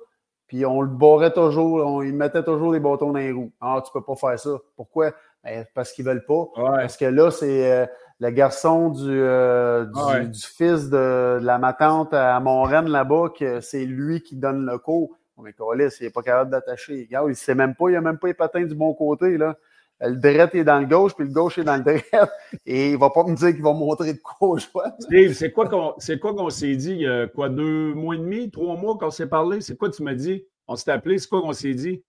[0.47, 3.51] puis on le barrait toujours, on lui mettait toujours des bâtons dans les roues.
[3.61, 4.57] Ah, tu peux pas faire ça.
[4.75, 5.11] Pourquoi?
[5.43, 6.45] Ben, parce qu'ils veulent pas.
[6.55, 7.85] Parce que là, c'est euh,
[8.19, 14.21] le garçon du, euh, du, fils de, la matante à Montréal là-bas, que c'est lui
[14.21, 15.17] qui donne le cours.
[15.41, 17.07] Mais Colis, il n'est pas capable d'attacher.
[17.11, 19.37] Il ne sait même pas, il n'a même pas les patins du bon côté.
[19.37, 19.57] Là.
[20.01, 22.27] Le droit est dans le gauche, puis le gauche est dans le droit.
[22.65, 24.65] Et il va pas me dire qu'il va montrer de quoi je
[24.99, 28.75] Steve, c'est quoi qu'on s'est dit il y a quoi, deux mois et demi, trois
[28.75, 29.61] mois qu'on s'est parlé?
[29.61, 30.45] C'est quoi tu m'as dit?
[30.67, 32.03] On s'est appelé, c'est quoi qu'on s'est dit?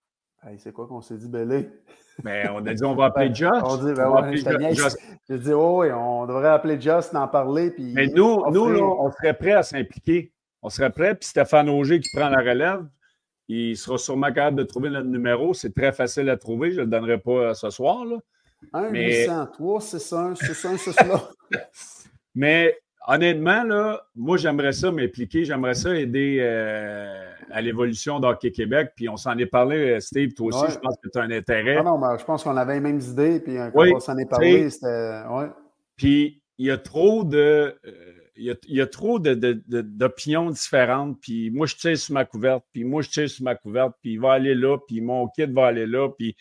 [0.59, 1.69] c'est quoi qu'on s'est dit, Belé?
[2.23, 3.63] Ben, on a dit on va appeler Josh.
[3.63, 4.37] On dit, ben ouais,
[5.29, 7.71] J'ai dit, oh, oui, on devrait appeler Josh, en parler.
[7.71, 10.33] Puis Mais nous, nous là, on serait prêts à s'impliquer.
[10.63, 12.85] On serait prêts, puis Stéphane Auger qui prend la relève,
[13.49, 15.55] il sera sûrement capable de trouver notre numéro.
[15.55, 16.71] C'est très facile à trouver.
[16.73, 18.05] Je ne le donnerai pas ce soir.
[18.05, 18.17] Là.
[18.73, 19.23] 1 Mais...
[19.27, 25.45] 803 601 601 6 Mais honnêtement, là, moi, j'aimerais ça m'impliquer.
[25.45, 28.93] J'aimerais ça aider euh, à l'évolution d'Hockey Québec.
[28.97, 30.73] Puis on s'en est parlé, euh, Steve, toi aussi.
[30.73, 31.77] Je pense que tu as un intérêt.
[31.79, 33.41] Ah non, mais je pense qu'on avait les mêmes idées.
[33.41, 35.23] Puis quand on s'en est parlé, c'était.
[35.31, 35.47] Ouais.
[35.97, 37.79] Puis il y a trop de.
[37.85, 41.21] Euh, il y a, trop d'opinions différentes.
[41.21, 44.13] Puis moi, je tire sur ma couverte, puis moi, je tire sur ma couverte, puis
[44.13, 46.09] il va aller là, puis mon kit va aller là.
[46.11, 46.37] Puis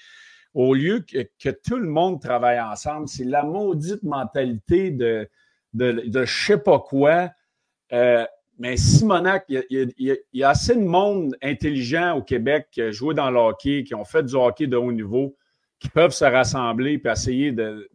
[0.54, 5.28] au lieu que, tout le monde travaille ensemble, c'est la maudite mentalité de,
[5.74, 7.30] de, de je sais pas quoi.
[7.94, 8.26] Euh,
[8.58, 9.94] mais Simonac, il
[10.34, 13.94] y, a, assez de monde intelligent au Québec qui a joué dans le hockey, qui
[13.96, 15.36] ont fait du hockey de haut niveau,
[15.78, 17.90] qui peuvent se rassembler et essayer de,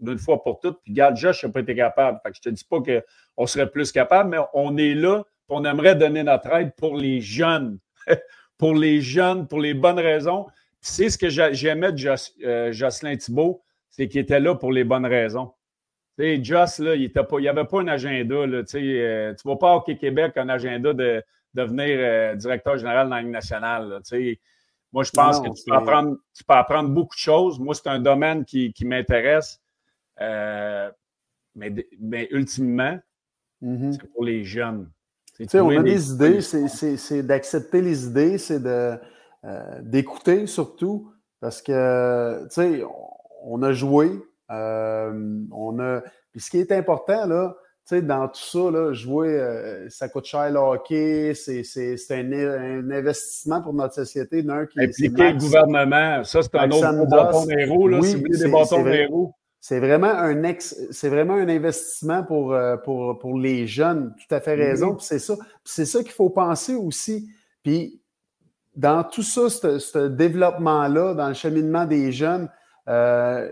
[0.00, 0.80] d'une fois pour toutes.
[0.82, 2.18] Puis, regarde, Josh n'a pas été capable.
[2.22, 5.64] Fait que je te dis pas qu'on serait plus capable, mais on est là, on
[5.64, 7.78] aimerait donner notre aide pour les jeunes.
[8.60, 10.46] pour les jeunes, pour les bonnes raisons.
[10.82, 15.06] C'est ce que j'aimais de euh, Jocelyn Thibault, c'est qu'il était là pour les bonnes
[15.06, 15.52] raisons.
[16.18, 18.46] Tu sais, Joss, là, il n'y avait pas un agenda.
[18.46, 21.22] Là, tu ne euh, vas pas au Québec un agenda de
[21.54, 24.00] devenir euh, directeur général dans la Ligue nationale.
[24.92, 27.58] Moi, je pense que tu peux, apprendre, tu peux, apprendre, beaucoup de choses.
[27.58, 29.59] Moi, c'est un domaine qui, qui m'intéresse.
[30.20, 30.90] Euh,
[31.54, 32.98] mais, mais, ultimement,
[33.62, 33.92] mm-hmm.
[33.92, 34.90] c'est pour les jeunes.
[35.54, 38.96] on a des idées, c'est d'accepter les idées, c'est euh,
[39.82, 41.12] d'écouter surtout.
[41.40, 42.82] Parce que, tu sais,
[43.42, 44.10] on a joué,
[44.50, 46.02] euh, on a.
[46.32, 47.56] Puis ce qui est important, là,
[48.00, 51.64] dans tout ça, là, jouer, euh, ça coûte cher le hockey, c'est
[52.10, 54.42] un, un, investissement pour notre société.
[54.42, 58.84] D'un qui Impliquer le gouvernement, ça, c'est un autre bâton d'héros, là, oui, des bâtons
[58.84, 59.34] d'héros.
[59.60, 64.14] C'est vraiment un ex, c'est vraiment un investissement pour, euh, pour, pour les jeunes.
[64.16, 64.98] Tout à fait raison.
[64.98, 67.28] c'est ça, c'est ça qu'il faut penser aussi.
[67.62, 68.00] Puis
[68.74, 72.48] dans tout ça, ce développement-là, dans le cheminement des jeunes,
[72.88, 73.50] euh,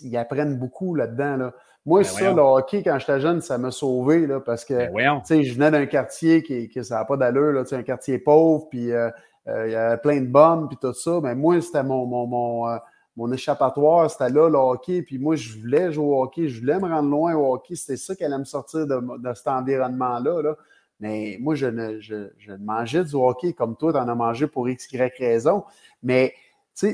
[0.00, 1.36] ils apprennent beaucoup là-dedans.
[1.36, 1.54] Là.
[1.84, 5.20] Moi, ben ça, le hockey, quand j'étais jeune, ça m'a sauvé là, parce que ben
[5.28, 8.92] je venais d'un quartier qui, qui ça n'a pas d'allure, là, un quartier pauvre, puis
[8.92, 9.10] euh,
[9.46, 11.20] euh, il y avait plein de bombes, puis tout ça.
[11.22, 12.78] Mais moi, c'était mon, mon, mon,
[13.16, 15.02] mon, échappatoire, c'était là, le hockey.
[15.02, 17.74] Puis moi, je voulais jouer au hockey, je voulais me rendre loin au hockey.
[17.74, 20.42] C'était ça qui allait me sortir de, de cet environnement-là.
[20.42, 20.56] Là.
[21.00, 24.46] Mais moi, je ne, je, je mangeais du hockey comme toi, tu en as mangé
[24.46, 25.64] pour X, Y raison.
[26.02, 26.34] Mais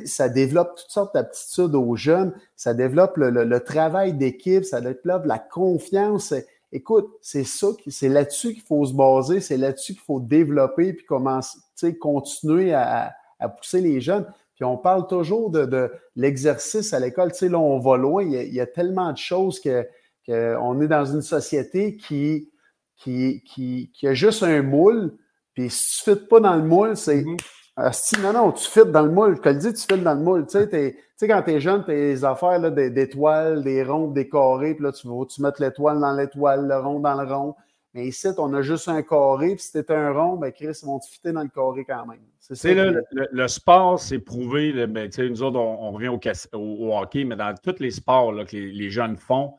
[0.05, 5.39] ça développe toutes sortes d'aptitudes aux jeunes, ça développe le, travail d'équipe, ça développe la
[5.39, 6.33] confiance.
[6.71, 11.05] Écoute, c'est ça, c'est là-dessus qu'il faut se baser, c'est là-dessus qu'il faut développer puis
[11.05, 11.59] commencer,
[12.01, 13.13] continuer à,
[13.59, 14.25] pousser les jeunes.
[14.63, 17.33] Puis on parle toujours de, l'exercice à l'école.
[17.33, 18.23] Tu sais, là, on va loin.
[18.23, 19.85] Il y a, tellement de choses que,
[20.29, 22.49] on est dans une société qui,
[22.97, 25.17] qui, qui, qui a juste un moule.
[25.53, 27.41] Puis si tu ne pas dans le moule, c'est mm-hmm.
[27.75, 29.35] Ah, si, non, non, tu fites dans le moule.
[29.35, 30.47] Je te le dis, tu fites dans le moule.
[30.47, 34.75] Tu sais, quand tu es jeune, tu as des affaires d'étoiles, des rondes, des carrés,
[34.75, 37.57] puis là, tu vas tu mettre l'étoile dans l'étoile, le rond dans le rond.
[37.95, 40.87] Mais ici, on a juste un carré, puis si c'était un rond, ben Chris, ils
[40.87, 42.21] vont te fitter dans le carré quand même.
[42.41, 44.87] C'est le, le, sport, c'est prouvé.
[44.87, 46.19] Ben, nous autres, on, revient au,
[46.53, 49.55] au, hockey, mais dans tous les sports que les, jeunes font,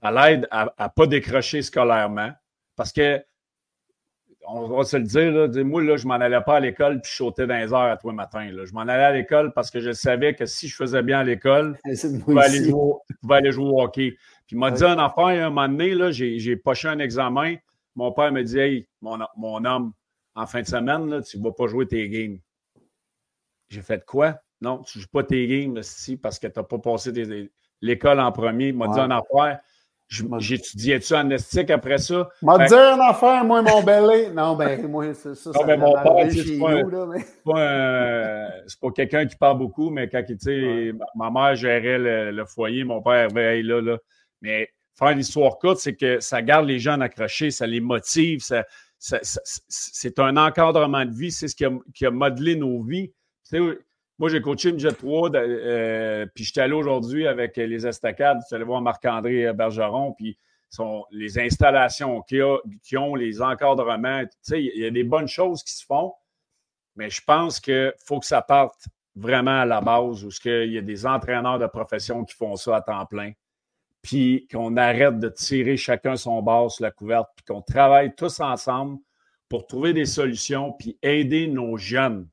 [0.00, 2.30] ça l'aide à ne pas décrocher scolairement.
[2.76, 3.20] Parce que
[4.46, 7.10] on va se le dire, là, moi, là, je m'en allais pas à l'école puis
[7.10, 8.50] je sautais dans les heures à tous les matins.
[8.50, 8.64] Là.
[8.64, 11.24] Je m'en allais à l'école parce que je savais que si je faisais bien à
[11.24, 12.72] l'école, je pouvais aller,
[13.30, 14.16] aller, jouer au hockey.
[14.46, 17.56] Puis il m'a dit un enfant, un moment donné, là, j'ai, j'ai poché un examen.
[17.94, 19.92] Mon père me dit Hey, mon, mon homme,
[20.34, 22.38] en fin de semaine, là, tu ne vas pas jouer tes games.
[23.68, 24.38] J'ai fait quoi?
[24.60, 27.12] Non, tu ne joues pas tes games ici parce que tu n'as pas passé
[27.80, 28.68] l'école en premier.
[28.68, 29.60] Il m'a dit un affaire
[30.08, 32.28] J'étudiais-tu en estique après ça?
[32.42, 34.30] M'a dit un affaire, moi, mon belé.
[34.30, 36.58] Non, ben, moi, ça, ça, non, mais mon père, c'est
[37.44, 38.48] pas,
[38.80, 41.98] pas, quelqu'un qui parle beaucoup, mais quand, tu sais, ma mère gérait
[42.32, 43.98] le, foyer, mon père avait, là, là.
[44.44, 48.40] Mais faire une histoire courte, c'est que ça garde les gens accrochés, ça les motive,
[48.98, 53.10] c'est un encadrement de vie, c'est ce qui a, qui modelé nos vies.
[54.18, 58.38] Moi, j'ai coaché une Jet 3, euh, puis j'étais allé aujourd'hui avec les estacades.
[58.46, 60.38] Tu allé voir Marc-André Bergeron, puis
[61.10, 62.44] les installations qu'ils
[62.98, 64.24] ont, les encadrements.
[64.24, 66.12] Tu sais, il y a des bonnes choses qui se font,
[66.96, 70.78] mais je pense qu'il faut que ça parte vraiment à la base, où il y
[70.78, 73.32] a des entraîneurs de profession qui font ça à temps plein,
[74.04, 78.38] puis qu'on arrête de tirer chacun son bas sur la couverte, puis qu'on travaille tous
[78.38, 78.98] ensemble
[79.48, 82.28] pour trouver des solutions, puis aider nos jeunes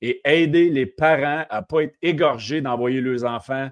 [0.00, 3.68] et aider les parents à ne pas être égorgés d'envoyer leurs enfants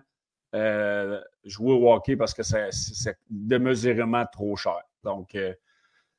[0.54, 4.82] euh, jouer au hockey parce que c'est démesurément trop cher.
[5.02, 5.54] Donc, euh,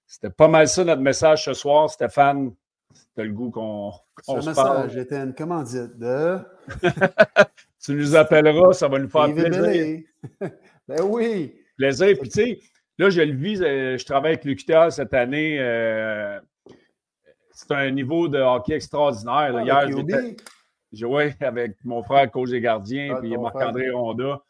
[0.08, 1.90] c'était pas mal ça notre message ce soir.
[1.90, 2.52] Stéphane,
[2.94, 4.90] c'était le goût qu'on qu se parle?
[4.90, 6.40] J'étais une commandite de...
[7.84, 10.02] tu nous appelleras, ça va nous faire plaisir.
[10.96, 11.54] ben oui.
[11.78, 12.18] Plaisir.
[12.20, 12.60] Puis tu sais,
[12.98, 15.60] là, je le vis, euh, je travaille avec l'UQTR cette année
[17.62, 19.56] c'est un niveau de hockey extraordinaire.
[19.56, 20.36] Ah, Hier, j'étais
[20.92, 24.42] joué avec mon frère, coach des gardiens, ah, puis Marc-André Ronda.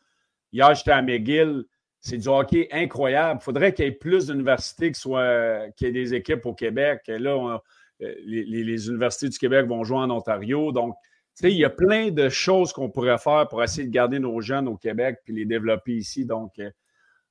[0.52, 1.66] Hier, j'étais à McGill.
[2.00, 3.40] C'est du hockey incroyable.
[3.42, 7.02] Il faudrait qu'il y ait plus d'universités, qu'il y ait des équipes au Québec.
[7.08, 7.62] là,
[8.02, 10.72] euh, les, universités du Québec vont jouer en Ontario.
[10.72, 10.96] Donc,
[11.44, 14.68] il y a plein de choses qu'on pourrait faire pour essayer de garder nos jeunes
[14.68, 16.26] au Québec puis les développer ici.
[16.26, 16.70] Donc, euh,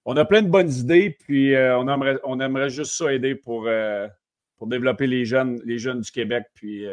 [0.04, 3.34] on a plein de bonnes idées, puis euh, on, aimerait, on aimerait juste ça aider
[3.34, 3.68] pour,
[4.56, 6.86] pour développer les jeunes, les jeunes du Québec, puis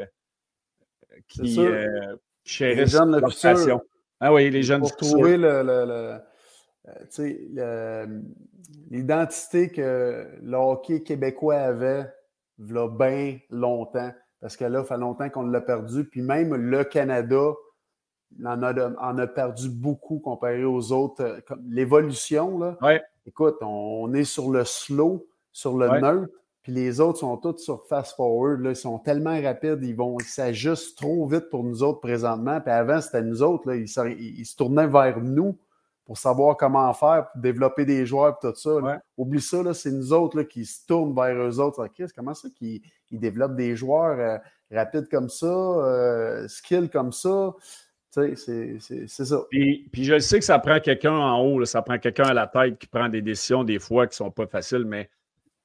[1.17, 3.81] euh, qui euh, chérissent leur passion.
[4.19, 6.19] Ah oui, les jeunes pour trouver le,
[7.19, 8.07] euh,
[8.89, 12.07] l'identité que le hockey québécois avait
[12.59, 14.11] il y a bien longtemps.
[14.41, 16.06] Parce que là, il fait longtemps qu'on l'a perdu.
[16.06, 17.54] Puis même le Canada
[18.45, 21.41] en a, en a perdu beaucoup comparé aux autres.
[21.69, 22.78] L'évolution, là,
[23.26, 26.32] écoute, on, est sur le slow, sur le neutre.
[26.62, 28.62] puis les autres sont tous sur fast-forward.
[28.65, 32.62] Ils sont tellement rapides, ils vont s'ajustent trop vite pour nous autres présentement.
[32.62, 35.58] Puis avant, c'était nous autres, là, ils, se, tournaient vers nous
[36.07, 39.01] pour savoir comment faire, pour développer des joueurs et tout ça.
[39.17, 41.85] Oublie ça, c'est nous autres là, qui se tournent vers eux autres.
[42.15, 44.37] comment ça qu'ils développent des joueurs euh,
[44.71, 47.53] rapides comme ça, euh, skills comme ça?
[48.09, 49.41] C'est ça.
[49.51, 52.47] Puis, puis, je sais que ça prend quelqu'un en haut, ça prend quelqu'un à la
[52.47, 55.09] tête qui prend des décisions des fois qui ne sont pas faciles, mais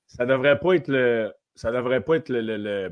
[0.07, 2.91] ça devrait pas être le, ça devrait pas être le,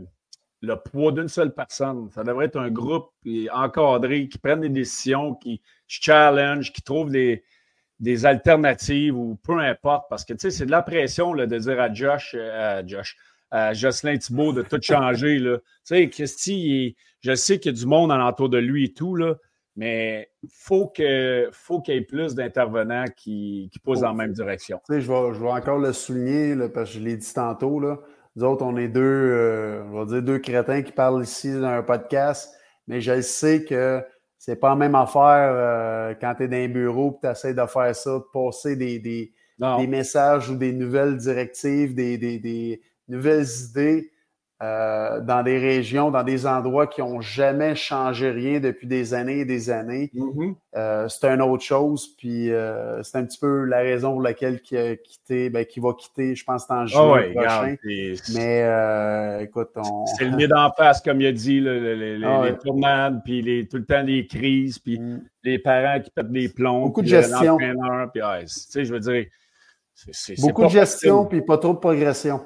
[0.62, 2.08] le, poids d'une seule personne.
[2.12, 3.10] Ça devrait être un groupe
[3.52, 5.60] encadré qui prenne des décisions, qui
[5.90, 7.42] challenge, qui trouve des,
[8.24, 10.06] alternatives ou peu importe.
[10.08, 12.86] Parce que tu sais, c'est de la pression là, de dire à Josh, euh, à
[12.86, 13.16] Josh,
[13.50, 15.38] à Jocelyn Thibault de tout changer.
[15.38, 19.16] Tu sais, Christy, je sais qu'il y a du monde alentour de lui et tout,
[19.16, 19.34] là,
[19.76, 24.32] mais faut que, faut qu'il y ait plus d'intervenants qui, qui poussent dans la même
[24.32, 24.80] direction.
[24.86, 27.80] Tu sais, je vais, je encore le souligner, parce que je l'ai dit tantôt.
[27.80, 27.98] Là.
[28.36, 31.64] Nous autres, on est deux, euh, on va dire deux crétins qui parlent ici dans
[31.64, 32.54] un podcast,
[32.86, 34.02] mais je sais que
[34.40, 37.52] c'est pas la même affaire euh, quand tu es dans un bureau et tu essaies
[37.52, 42.80] de faire ça, de passer des, des, des, messages ou des nouvelles directives, des, des
[43.06, 44.10] nouvelles idées
[44.62, 49.38] euh, dans des régions, dans des endroits qui n'ont jamais changé rien depuis des années
[49.38, 50.10] et des années.
[50.14, 50.54] Mm-hmm.
[50.76, 52.14] Euh, c'est une autre chose.
[52.18, 55.80] Puis euh, c'est un petit peu la raison pour laquelle qui a quitté, ben, qui
[55.80, 57.74] va quitter, je pense, en juin oh prochain.
[58.34, 60.04] Mais écoute, on...
[60.04, 63.78] C'est le nez d'en face, comme il a dit, les, ah tournades, puis les, tout
[63.78, 65.22] le temps les crises, puis mm.
[65.42, 66.84] les parents qui pètent des plombs.
[66.84, 67.56] Beaucoup de gestion.
[67.56, 68.20] Puis,
[68.84, 69.24] je veux dire,
[70.38, 72.42] Beaucoup de gestion, puis pas trop de progression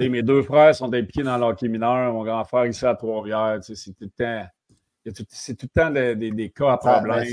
[0.00, 2.12] mes deux frères sont impliqués dans l'hockey mineur.
[2.12, 3.58] Mon grand frère ici à Trois-Rivières.
[3.62, 4.46] C'est tout le temps.
[5.28, 7.28] C'est tout le temps des, cas à ben, problème.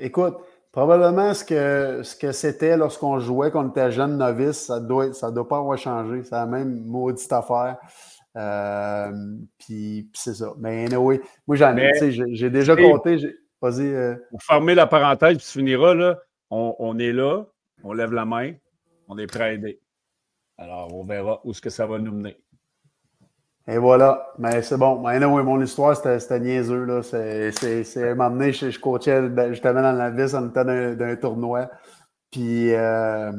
[0.00, 0.36] écoute,
[0.72, 5.12] probablement ce que ce que c'était lorsqu'on jouait, quand on était jeune novice, ça doit
[5.12, 6.22] ça doit pas avoir changé.
[6.24, 7.76] C'est la même maudite affaire.
[8.36, 9.12] Euh,
[9.58, 10.54] puis, c'est ça.
[10.58, 13.18] Mais anyway, moi j'en ai, j'ai déjà compté.
[13.60, 13.94] Vas-y.
[13.94, 14.16] Euh.
[14.30, 16.18] Pour fermer la parenthèse, puis tu finiras, là,
[16.50, 17.44] on, on est là,
[17.84, 18.54] on lève la main,
[19.06, 19.80] on est prêt à aider.
[20.58, 22.36] Alors, on verra où ce que ça va nous mener.
[23.68, 24.32] Et voilà.
[24.38, 25.00] Mais c'est bon.
[25.00, 26.84] Mais oui, mon histoire, c'était niaiseux.
[26.84, 27.02] Là.
[27.02, 27.50] C'est,
[27.96, 31.70] un moment donné, je, je coachais ben, justement dans la vis en étant d'un, tournoi.
[32.30, 33.32] Puis, euh,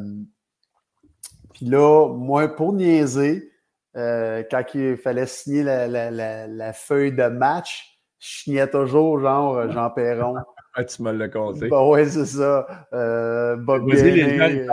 [1.53, 3.51] puis là, moi, pour niaiser,
[3.95, 10.35] euh, quand il fallait signer la, feuille de match, je signais toujours genre Jean Perron.
[10.75, 11.67] ah, tu me l'as compté.
[11.67, 12.65] Bah ouais, c'est ça.
[12.93, 14.65] Euh, Bob les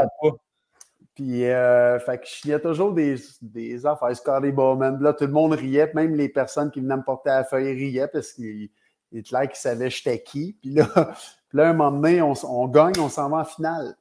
[1.21, 4.17] puis, euh, fait a toujours des, des affaires.
[4.17, 7.45] Scotty Bowman, là, tout le monde riait, même les personnes qui venaient me porter la
[7.45, 8.71] feuille riaient parce qu'il
[9.13, 10.57] était clair qu'ils savaient j'étais qui.
[10.63, 10.87] Puis là,
[11.53, 13.99] là, un moment donné, on, gagne, on s'en va en finale.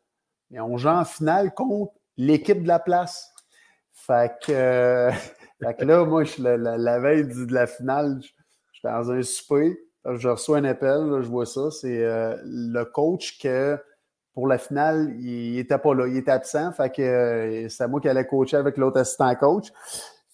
[0.49, 3.33] Mais on joue en finale contre l'équipe de la place.
[3.91, 5.11] Fait que, euh,
[5.61, 8.21] fait que là, moi, je, la, veille de la finale,
[8.71, 9.77] j'étais dans un souper.
[10.05, 11.69] Je reçois un appel, je vois ça.
[11.69, 13.77] C'est euh, le coach que
[14.33, 16.71] pour la finale, il n'était pas là, il était absent.
[16.71, 19.67] Fait que euh, c'est moi qui allais coacher avec l'autre assistant coach.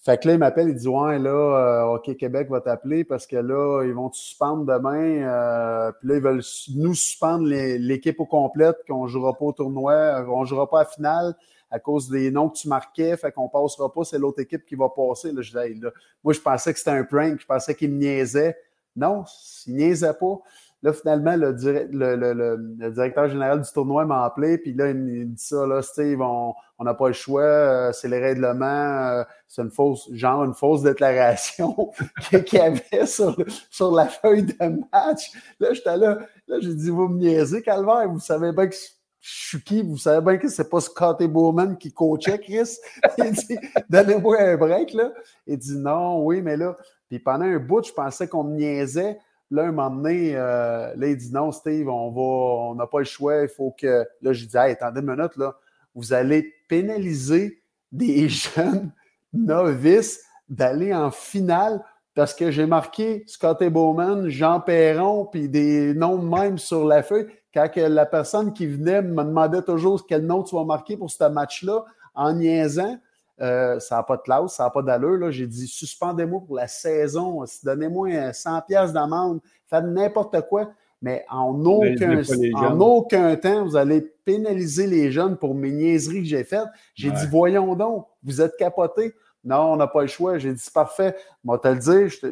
[0.04, 3.26] Fait que là, il m'appelle, il dit Ouais, là, euh, OK Québec va t'appeler parce
[3.26, 5.26] que là, ils vont te suspendre demain.
[5.26, 6.42] Euh, puis là, ils veulent
[6.76, 10.80] nous suspendre l'équipe au complète, qu'on ne jouera pas au tournoi, on ne jouera pas
[10.80, 11.34] à la finale
[11.70, 14.76] à cause des noms que tu marquais, fait qu'on passera pas, c'est l'autre équipe qui
[14.76, 15.32] va passer.
[15.32, 18.56] Moi, je pensais que c'était un prank, je pensais qu'il me niaisait.
[18.94, 19.24] Non,
[19.66, 20.40] il niaisait pas.
[20.86, 25.66] Là, finalement, le, directeur général du tournoi m'a appelé, puis là, il me dit ça,
[25.66, 30.08] là, Steve, on n'a pas le choix, euh, c'est les règlements, euh, c'est une fausse,
[30.12, 31.90] genre une fausse déclaration
[32.46, 33.36] qu'il y avait sur,
[33.68, 35.32] sur la feuille de match.
[35.58, 39.48] Là, j'étais là, là, j'ai dit, vous me niaisez, Calvaire, vous savez bien que je
[39.48, 39.82] suis qui?
[39.82, 42.76] Vous savez bien que c'est pas Scotty Bowman qui coachait, Chris.
[43.18, 43.58] il dit,
[43.90, 45.10] donnez-moi un break, là.
[45.48, 46.76] Il dit, non, oui, mais là.
[47.08, 49.18] Puis pendant un bout, je pensais qu'on me niaisait.
[49.50, 52.98] Là, un moment donné, euh, là, il dit non, Steve, on va, on n'a pas
[52.98, 54.04] le choix, il faut que.
[54.22, 55.56] Là, je dis, hey, attendez une minute, là,
[55.94, 58.92] vous allez pénaliser des jeunes
[59.32, 61.82] novices d'aller en finale
[62.14, 67.26] parce que j'ai marqué Scotty Bowman, Jean Perron, puis des noms même sur la feuille.
[67.52, 71.24] Quand la personne qui venait me demandait toujours quel nom tu vas marquer pour ce
[71.24, 71.84] match-là,
[72.14, 72.98] en niaisant,
[73.40, 75.30] euh, ça n'a pas de classe, ça n'a pas d'allure.
[75.30, 80.70] J'ai dit suspendez-moi pour la saison, donnez-moi 100 pièces d'amende, faites n'importe quoi.
[81.02, 82.22] Mais en aucun,
[82.54, 86.68] en aucun temps, vous allez pénaliser les jeunes pour mes niaiseries que j'ai faites.
[86.94, 89.14] J'ai dit voyons donc, vous êtes capotés.
[89.44, 90.38] Non, on n'a pas le choix.
[90.38, 91.14] J'ai dit c'est parfait.
[91.44, 92.26] Moi, te le dire, je,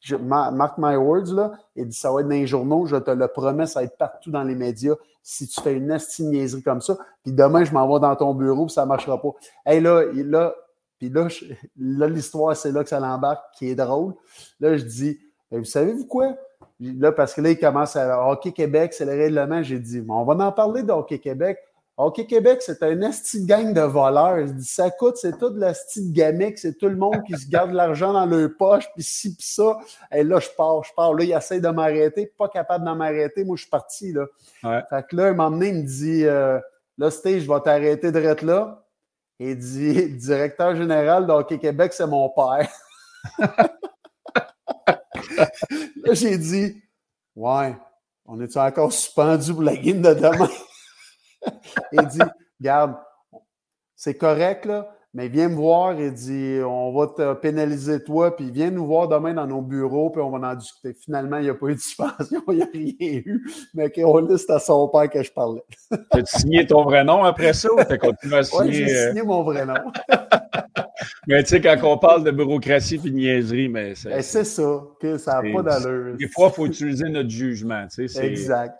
[0.00, 3.10] je, mark my words, là, il dit ça va être dans les journaux, je te
[3.10, 4.94] le promets, ça va être partout dans les médias.
[5.26, 8.66] Si tu fais une niaiserie comme ça, puis demain, je m'en vais dans ton bureau,
[8.66, 9.30] puis ça ne marchera pas.
[9.64, 10.54] Hey, là, là,
[10.98, 11.28] Puis là,
[11.78, 14.12] là l'histoire, c'est là que ça l'embarque, qui est drôle.
[14.60, 15.18] Là, je dis,
[15.50, 16.36] vous savez-vous quoi?
[16.78, 19.62] Là, parce que là, il commence à Hockey Québec, c'est le règlement.
[19.62, 21.58] J'ai dit, on va en parler de Hockey Québec.
[21.96, 24.48] Hockey Québec, c'est un esti gang de voleurs.
[24.48, 27.48] Je dis, ça coûte, c'est tout la style gamique, c'est tout le monde qui se
[27.48, 29.78] garde l'argent dans leur poche, puis ci, puis ça.
[30.10, 31.14] Et là, je pars, je pars.
[31.14, 33.44] Là, il essaie de m'arrêter, pas capable de m'arrêter.
[33.44, 34.26] Moi, je suis parti, là.
[34.90, 36.58] Fait que là, il m'a emmené, il me dit, euh,
[36.98, 38.84] là, Steve, je vais t'arrêter de être là.
[39.38, 42.68] Et il dit, directeur général de Hockey Québec, c'est mon père.
[45.36, 46.82] là, j'ai dit,
[47.36, 47.76] ouais,
[48.26, 50.50] on est encore suspendu pour la game de demain?
[51.92, 52.18] il dit
[52.60, 52.94] Garde,
[53.96, 55.98] c'est correct, là, mais viens me voir.
[55.98, 60.10] Il dit On va te pénaliser toi, puis viens nous voir demain dans nos bureaux,
[60.10, 60.92] puis on va en discuter.
[60.92, 63.44] Finalement, il n'y a pas eu de suspension, il n'y a rien eu.
[63.74, 65.62] Mais on c'est à son père que je parlais.
[66.10, 68.64] As-tu signé ton vrai nom après ça ou as continué à signer?
[68.64, 69.08] Oui, j'ai euh?
[69.08, 69.74] signé mon vrai nom.
[71.28, 74.10] mais tu sais, quand on parle de bureaucratie et de niaiserie, mais c'est.
[74.10, 76.16] Ben, c'est ça, que ça n'a pas d'allure.
[76.16, 77.86] Des fois, il faut utiliser notre jugement.
[77.86, 78.74] Tu sais, exact.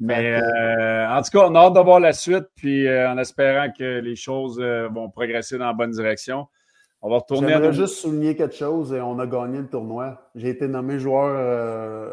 [0.00, 3.18] Mais euh, en tout cas, on a hâte de voir la suite, puis euh, en
[3.18, 6.46] espérant que les choses euh, vont progresser dans la bonne direction.
[7.02, 10.30] On va retourner J'aimerais à juste souligner quelque chose et on a gagné le tournoi.
[10.34, 11.28] J'ai été nommé joueur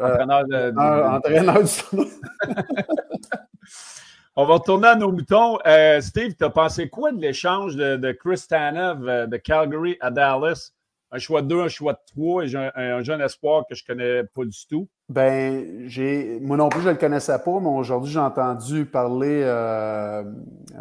[0.02, 2.06] entraîneur, de, entraîneur du tournoi.
[4.36, 5.58] on va retourner à nos moutons.
[6.00, 10.72] Steve, tu as pensé quoi de l'échange de, de Chris Tanev de Calgary à Dallas?
[11.10, 13.94] Un choix de deux, un choix de trois et un, jeune espoir que je ne
[13.94, 14.88] connais pas du tout.
[15.08, 19.40] Ben, j'ai moi non plus, je ne le connaissais pas, mais aujourd'hui, j'ai entendu parler
[19.42, 20.22] euh,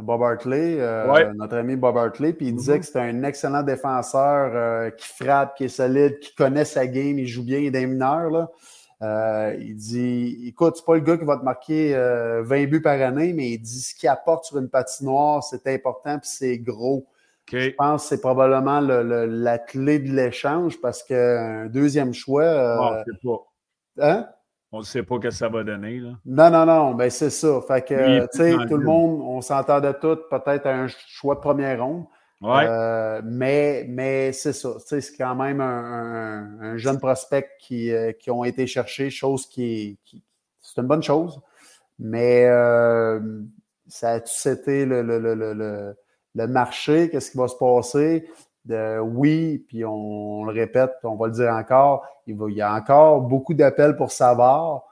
[0.01, 2.79] Bob Hartley, euh, notre ami Bob Hartley, puis il disait mm-hmm.
[2.79, 7.17] que c'était un excellent défenseur euh, qui frappe, qui est solide, qui connaît sa game,
[7.19, 8.29] il joue bien, il est des mineurs.
[8.29, 9.53] Là.
[9.57, 11.93] il dit Écoute, c'est pas le gars qui va te marquer
[12.43, 16.19] 20 buts par année, mais il dit ce qu'il apporte sur une patinoire, c'est important
[16.19, 17.07] puis c'est gros.
[17.51, 22.43] Je pense que c'est probablement la clé de l'échange parce qu'un deuxième choix.
[22.43, 24.07] Euh, on ne sait pas.
[24.07, 24.27] Hein?
[24.71, 25.99] On ne sait pas ce que ça va donner.
[25.99, 26.09] Là.
[26.25, 26.93] Non, non, non.
[26.93, 27.61] Ben, c'est ça.
[27.65, 31.39] Fait que, tu sais, tout le monde, on s'entendait tous peut-être à un choix de
[31.39, 32.05] première ronde.
[32.41, 32.65] Ouais.
[32.67, 34.73] Euh, mais mais c'est ça.
[34.85, 40.21] C'est quand même un, jeune prospect qui, euh, qui ont été cherchés, chose qui, qui
[40.61, 41.41] c'est une bonne chose.
[41.97, 42.45] Mais
[43.87, 45.95] ça a tous été le, le,
[46.37, 48.29] le marché, qu'est-ce qui va se passer?
[48.65, 53.21] De, oui, puis on, le répète, on va le dire encore, il, y a encore
[53.21, 54.83] beaucoup d'appels pour savoir,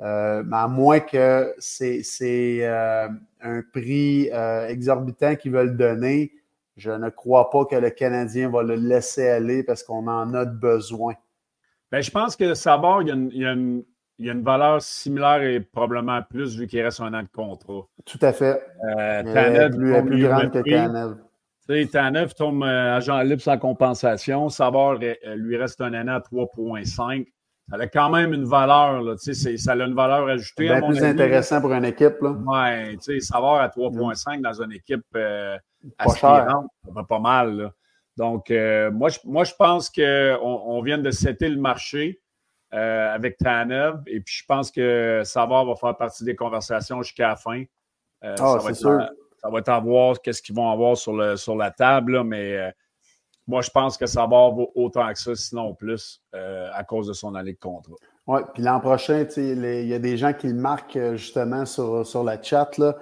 [0.00, 2.02] euh, mais à moins que c'est
[2.62, 3.08] euh,
[3.40, 6.32] un prix euh, exorbitant qu'ils veulent donner,
[6.76, 10.44] je ne crois pas que le Canadien va le laisser aller parce qu'on en a
[10.44, 11.14] besoin.
[11.92, 13.84] Bien, je pense que Savard, il y, a une,
[14.42, 17.86] valeur similaire et probablement plus vu qu'il reste un an de contrat.
[18.04, 18.60] Tout à fait.
[18.84, 21.16] Euh, Tanev, plus, plus grande que Tanev.
[21.90, 24.48] Tanev tombe euh, agent libre sans compensation.
[24.48, 27.26] Savard euh, lui reste un an à 3,5.
[27.70, 29.00] Ça a quand même une valeur.
[29.02, 30.68] Là, ça a une valeur ajoutée.
[30.68, 32.16] C'est plus intéressant pour une équipe.
[32.20, 35.56] Oui, Savard à 3,5 dans une équipe euh,
[35.98, 37.56] aspirante, ça va pas mal.
[37.56, 37.72] Là.
[38.16, 40.02] Donc, moi, je, moi, je pense qu'on
[40.42, 42.19] on vient de setter le marché.
[42.72, 44.00] Euh, avec Tanev.
[44.06, 47.64] Et puis, je pense que Savard va faire partie des conversations jusqu'à la fin.
[48.22, 49.08] Euh, ah, c'est sûr.
[49.42, 52.56] ça va être à voir qu'est-ce qu'ils vont avoir sur, le, sur la table, mais
[52.56, 52.70] euh,
[53.48, 57.34] moi, je pense que Savard vaut autant que ça, sinon plus, à cause de son
[57.34, 57.94] année de contrat.
[58.28, 62.22] Oui, puis l'an prochain, il y a des gens qui le marquent justement sur, sur
[62.22, 62.78] la chat.
[62.78, 62.94] Là.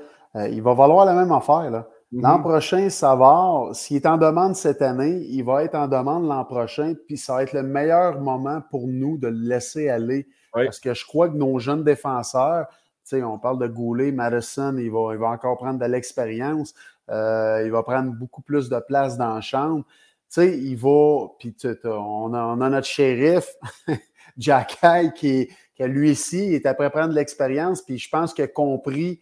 [0.47, 1.71] il va valoir la même affaire.
[1.71, 1.87] Là.
[2.13, 2.43] L'an mhm.
[2.43, 6.95] prochain, Savard, s'il est en demande cette année, il va être en demande l'an prochain,
[7.07, 10.27] puis ça va être le meilleur moment pour nous de le laisser aller.
[10.53, 12.67] Parce que je crois que nos jeunes défenseurs,
[13.13, 16.75] on parle de Goulet, Madison, il va, il va encore prendre de l'expérience,
[17.11, 19.85] euh, il va prendre beaucoup plus de place dans la chambre.
[20.29, 21.55] sais, il va, puis
[21.85, 23.55] on a, on a, notre shérif,
[24.39, 24.79] Jack
[25.15, 29.21] qui, qui lui ici, est après prendre de l'expérience, puis je pense qu'il a compris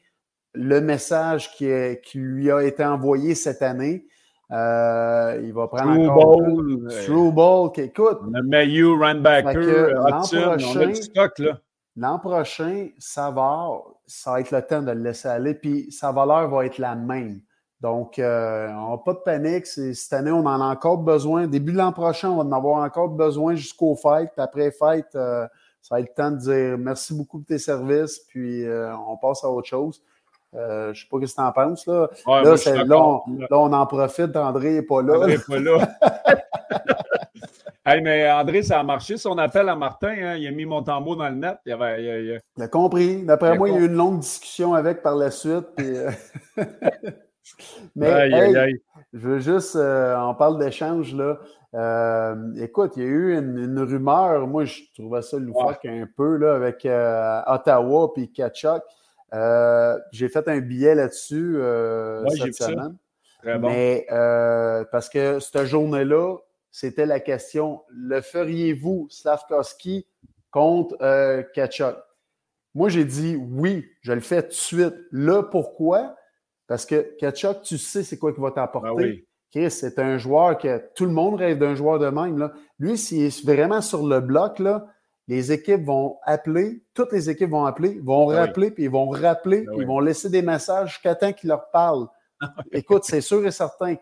[0.56, 1.70] le message qui,
[2.04, 4.06] qui, lui a été envoyé cette année.
[4.52, 8.18] Euh, il va prendre True encore Ball, True Ball, qui écoute.
[8.30, 11.58] Le Mayu, Runbacker, Hudson, on a du stock là.
[11.96, 13.70] L'an prochain, ça va,
[14.06, 16.94] ça va être le temps de le laisser aller, puis sa valeur va être la
[16.94, 17.40] même.
[17.80, 19.66] Donc, euh, on n'a pas de panique.
[19.66, 21.46] Cette année, on en a encore besoin.
[21.46, 24.30] Début de l'an prochain, on va en avoir encore besoin jusqu'au fight.
[24.34, 25.46] Puis après fight, euh,
[25.80, 28.64] ça va être le temps de dire merci beaucoup de tes services, puis
[29.08, 30.02] on passe à autre chose.
[30.56, 31.86] Euh, je ne sais pas ce que tu en penses.
[31.86, 32.08] Là,
[32.84, 34.36] là, on, en profite.
[34.36, 35.16] André n'est pas là.
[35.16, 35.88] André n'est pas là.
[38.02, 40.14] mais André, ça a marché son appel à Martin.
[40.18, 40.36] Hein?
[40.36, 41.58] il a mis mon tambour dans le net.
[41.66, 43.22] Il, avait, a compris.
[43.22, 45.66] D'après moi, il y a eu une longue discussion avec par la suite.
[45.80, 46.10] Euh,
[47.96, 48.30] mais
[49.12, 51.38] je veux juste, euh, on parle d'échange, là.
[51.74, 56.36] Euh, écoute, il y a eu une, rumeur, moi je trouvais ça loufoque un peu
[56.36, 56.86] là, avec
[57.46, 58.82] Ottawa puis Kachuk.
[59.32, 61.58] J'ai fait un billet là-dessus
[62.38, 62.96] cette semaine.
[63.44, 64.06] Mais
[64.90, 66.36] parce que cette journée-là,
[66.70, 70.06] c'était la question le feriez-vous, Slavkowski,
[70.50, 70.96] contre
[71.52, 71.96] Kachuk?
[72.74, 74.94] Moi, j'ai dit oui, je le fais tout de suite.
[75.10, 76.14] Là, pourquoi?
[76.66, 78.88] Parce que Kachuk, tu sais c'est quoi qu'il va t'apporter.
[78.90, 79.26] Ah oui.
[79.52, 82.36] Chris, c'est un joueur que tout le monde rêve d'un joueur de même.
[82.36, 82.52] Là.
[82.78, 84.86] Lui, s'il est vraiment sur le bloc, là,
[85.28, 89.08] les équipes vont appeler, toutes les équipes vont appeler, vont ah rappeler, puis ils vont
[89.08, 92.06] rappeler, ah ils vont laisser des messages jusqu'à temps qu'ils leur parlent.
[92.72, 93.96] Écoute, c'est sûr et certain.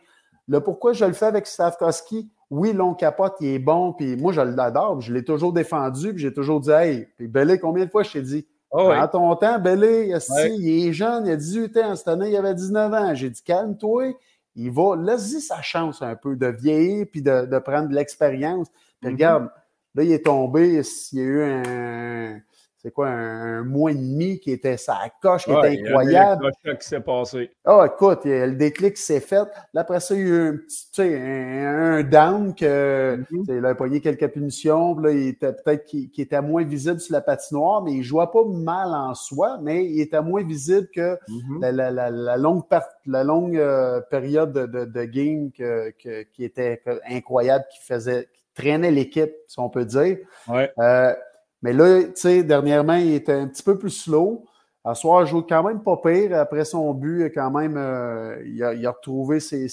[0.47, 4.33] Le pourquoi je le fais avec Stavkowski, oui, long capote, il est bon, puis moi,
[4.33, 7.91] je l'adore, je l'ai toujours défendu, puis j'ai toujours dit, hey, puis Belé, combien de
[7.91, 10.13] fois je t'ai dit, en ton temps, Belé,
[10.59, 13.15] il est jeune, il a 18 ans, cette année, il avait 19 ans.
[13.15, 14.19] J'ai dit, calme-toi,
[14.57, 18.69] il va, laisse-y sa chance un peu de vieillir puis de, prendre de l'expérience.
[19.01, 19.13] Puis mm-hmm.
[19.13, 19.49] regarde,
[19.95, 20.83] là, il est tombé,
[21.13, 22.41] il y a eu un,
[22.85, 26.51] c'est quoi, un, mois et demi qui était sa coche, qui était incroyable.
[26.65, 27.51] Il y a qui s'est passé.
[27.65, 29.49] Ah, écoute, le déclic s'est fait.
[29.73, 33.57] Là, après ça, il y a eu un petit, tu sais, un, down que, mm-hmm.
[33.57, 37.23] il a pogné quelques punitions, là, il était peut-être qui, était moins visible sur la
[37.23, 41.71] patinoire, mais il jouait pas mal en soi, mais il était moins visible que mm-hmm.
[41.71, 42.65] la, longue,
[43.07, 49.33] la longue euh, période de, de, game qui était incroyable, qui faisait, qui traînait l'équipe,
[49.47, 50.19] si on peut dire.
[50.49, 50.73] Ouais.
[50.79, 51.15] Euh,
[51.63, 54.45] mais là, tu sais, dernièrement, il était un petit peu plus slow.
[54.85, 56.39] À soir, il joue quand même pas pire.
[56.39, 59.65] Après son but, quand même, euh, il, a, retrouvé ses,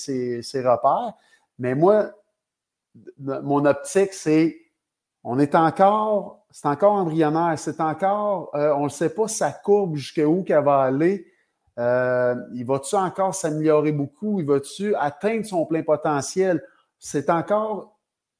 [0.55, 1.13] repères.
[1.59, 2.11] Mais moi,
[3.19, 4.57] mon optique, c'est
[5.23, 9.95] on est encore, c'est encore embryonnaire, c'est encore, euh, on ne sait pas sa courbe
[9.95, 11.27] jusqu'où qu'elle va aller.
[11.77, 14.39] Euh, il va-tu encore s'améliorer beaucoup?
[14.39, 16.63] Il va-tu atteindre son plein potentiel?
[16.99, 17.90] C'est encore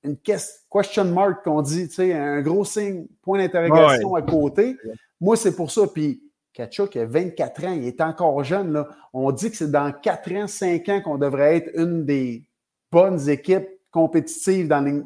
[0.03, 4.77] une question mark qu'on dit, tu sais, un gros signe, point d'interrogation à côté.
[5.19, 5.83] Moi, c'est pour ça.
[5.87, 6.21] Puis,
[6.53, 8.73] Kachuk a 24 ans, il est encore jeune.
[8.73, 8.87] Là.
[9.13, 12.43] On dit que c'est dans 4 ans, 5 ans qu'on devrait être une des
[12.91, 15.01] bonnes équipes compétitives dans les.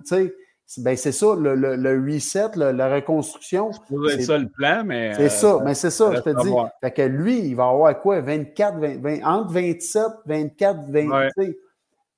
[0.79, 3.69] Ben c'est ça, le, le, reset, la reconstruction.
[4.09, 5.13] C'est ça le plan, mais.
[5.13, 6.51] C'est ça, mais c'est ça, je te dis.
[6.81, 8.19] Fait que lui, il va avoir quoi?
[8.19, 11.29] 24, 20, entre 27, 24, 20,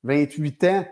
[0.04, 0.86] 28 ans.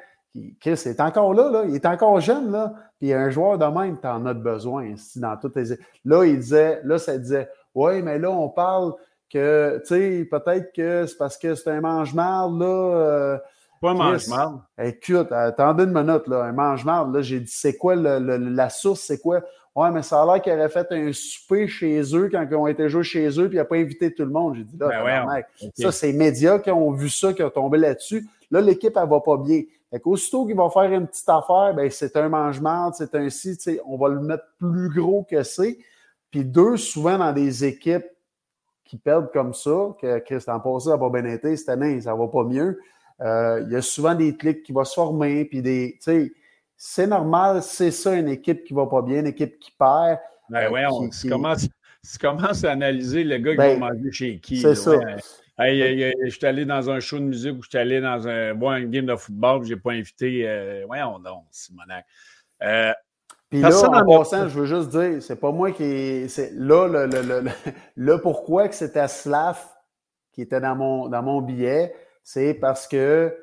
[0.59, 2.73] Chris est encore là, là, il est encore jeune, là.
[2.99, 5.77] Puis un joueur de même, tu en as besoin dans toutes les.
[6.03, 8.93] Là, il disait, là, ça disait Oui, mais là, on parle
[9.31, 12.65] que, tu sais, peut-être que c'est parce que c'est un mange-marde, là.
[12.65, 13.37] Euh,
[13.81, 14.59] pas un mange-marde.
[14.77, 16.43] Écoute, attendez une minute, là.
[16.43, 19.41] Un mange-marde, là, j'ai dit c'est quoi la source, c'est quoi?
[19.75, 22.67] Ouais, mais ça a l'air qu'il aurait fait un souper chez eux quand ils ont
[22.67, 24.55] été joués chez eux, puis il n'a pas invité tout le monde.
[24.55, 27.77] J'ai dit là, ben mec, ça, c'est médias qui ont vu ça, qui ont tombé
[27.77, 28.25] là-dessus.
[28.51, 29.63] Là, l'équipe, elle va pas bien.
[29.91, 33.57] Fait qu'aussitôt qu'il va faire une petite affaire, ben, c'est un mangement, c'est un si,
[33.85, 35.77] on va le mettre plus gros que c'est.
[36.31, 38.05] Puis deux, souvent dans des équipes
[38.83, 42.27] qui perdent comme ça, que Christian passé n'a pas bien été, cette année, ça va
[42.27, 42.79] pas mieux.
[43.21, 45.97] Euh, il y a souvent des clics qui vont se former, puis des.
[46.03, 46.35] Tu
[46.77, 50.19] c'est normal, c'est ça une équipe qui va pas bien, une équipe qui perd.
[50.49, 51.09] Ben ouais, on
[52.19, 54.61] commence, à analyser le gars qui ben, va manger chez qui.
[54.61, 54.99] C'est ça.
[55.57, 58.53] Hey, je suis allé dans un show de musique ou je suis allé dans un,
[58.53, 60.47] bon, une game de football je n'ai pas invité.
[60.47, 62.05] Euh, voyons donc, Simonac.
[62.61, 62.91] Euh,
[63.49, 66.27] Puis là, en passant, je veux juste dire, c'est pas moi qui.
[66.27, 67.49] C'est là, le, le,
[67.95, 69.57] le, pourquoi que c'était Slav
[70.33, 73.33] qui était dans mon, dans mon billet, c'est parce que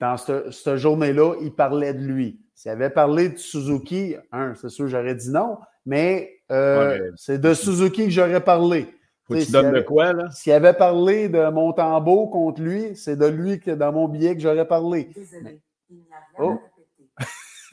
[0.00, 2.40] dans cette, journée-là, il parlait de lui.
[2.54, 7.52] S'il avait parlé de Suzuki, un, c'est sûr, j'aurais dit non, mais euh, c'est de
[7.52, 8.86] Suzuki que j'aurais parlé.
[9.30, 10.28] Faut que tu donnes de quoi, là?
[10.32, 14.42] S'il avait parlé de Montembeau contre lui, c'est de lui que dans mon billet que
[14.42, 15.04] j'aurais parlé.
[15.14, 16.60] Désolé, il n'y a rien oh.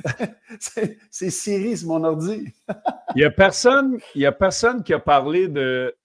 [1.09, 2.53] c'est Siri, c'est mon ordi.
[3.15, 5.95] il n'y a, personne, a personne qui a parlé de.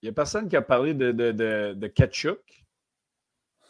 [0.00, 2.40] Il n'y a personne qui a parlé de, de, de, de Ketchuk.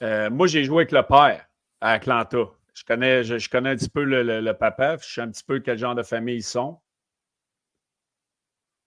[0.02, 1.48] Euh, moi, j'ai joué avec le père
[1.80, 2.38] à Atlanta.
[2.74, 5.58] Je connais, je, connais un petit peu le, le, papa, je sais un petit peu
[5.58, 6.78] quel genre de famille ils sont.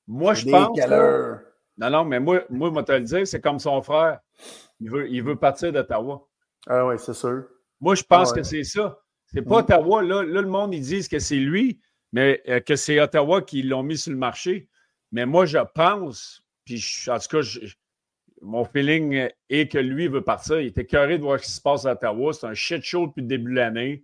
[0.07, 0.79] Moi, je pense.
[1.77, 4.19] Non, non, mais moi, moi, je vais te le dire, c'est comme son frère.
[4.79, 6.27] Il veut, il veut partir d'Ottawa.
[6.67, 7.45] Ah oui, c'est sûr.
[7.79, 8.99] Moi, je pense ah que c'est ça.
[9.25, 9.59] C'est pas mm.
[9.59, 10.03] Ottawa.
[10.03, 11.79] Là, là, le monde, ils disent que c'est lui,
[12.11, 14.67] mais euh, que c'est Ottawa qui l'ont mis sur le marché.
[15.11, 17.41] Mais moi, je pense, puis en tout cas,
[18.41, 20.59] mon feeling est que lui veut partir.
[20.59, 22.33] Il était curieux de voir ce qui se passe à Ottawa.
[22.33, 24.03] C'est un shit show depuis le début de l'année.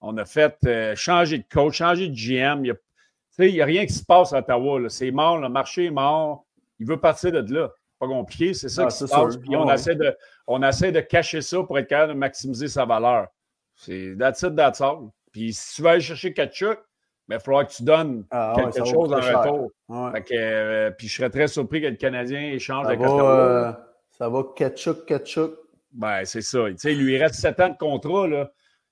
[0.00, 2.64] On a fait euh, changer de coach, changer de GM.
[2.64, 4.88] Il n'y a, rien qui se passe à Ottawa.
[4.88, 6.46] C'est mort, le marché est mort.
[6.78, 7.70] Il veut partir de là.
[7.98, 8.54] pas compliqué.
[8.54, 9.36] C'est ça ah, qui se passe.
[9.36, 10.14] Puis on, essaie de,
[10.46, 13.28] on essaie de cacher ça pour être capable de maximiser sa valeur.
[13.76, 15.10] C'est that's it, that's all.
[15.32, 16.78] Puis si tu vas aller chercher Kachuk,
[17.26, 19.70] mais ben, il faudra que tu donnes ah, quelque chose en retour.
[19.90, 23.72] Euh, puis je serais très surpris que le Canadien échange avec euh,
[24.10, 25.54] Ça va Kachuk, Kachuk.
[25.92, 26.66] Ben, c'est ça.
[26.70, 28.28] Tu sais, il lui reste sept ans de contrat.
[28.28, 28.50] Là.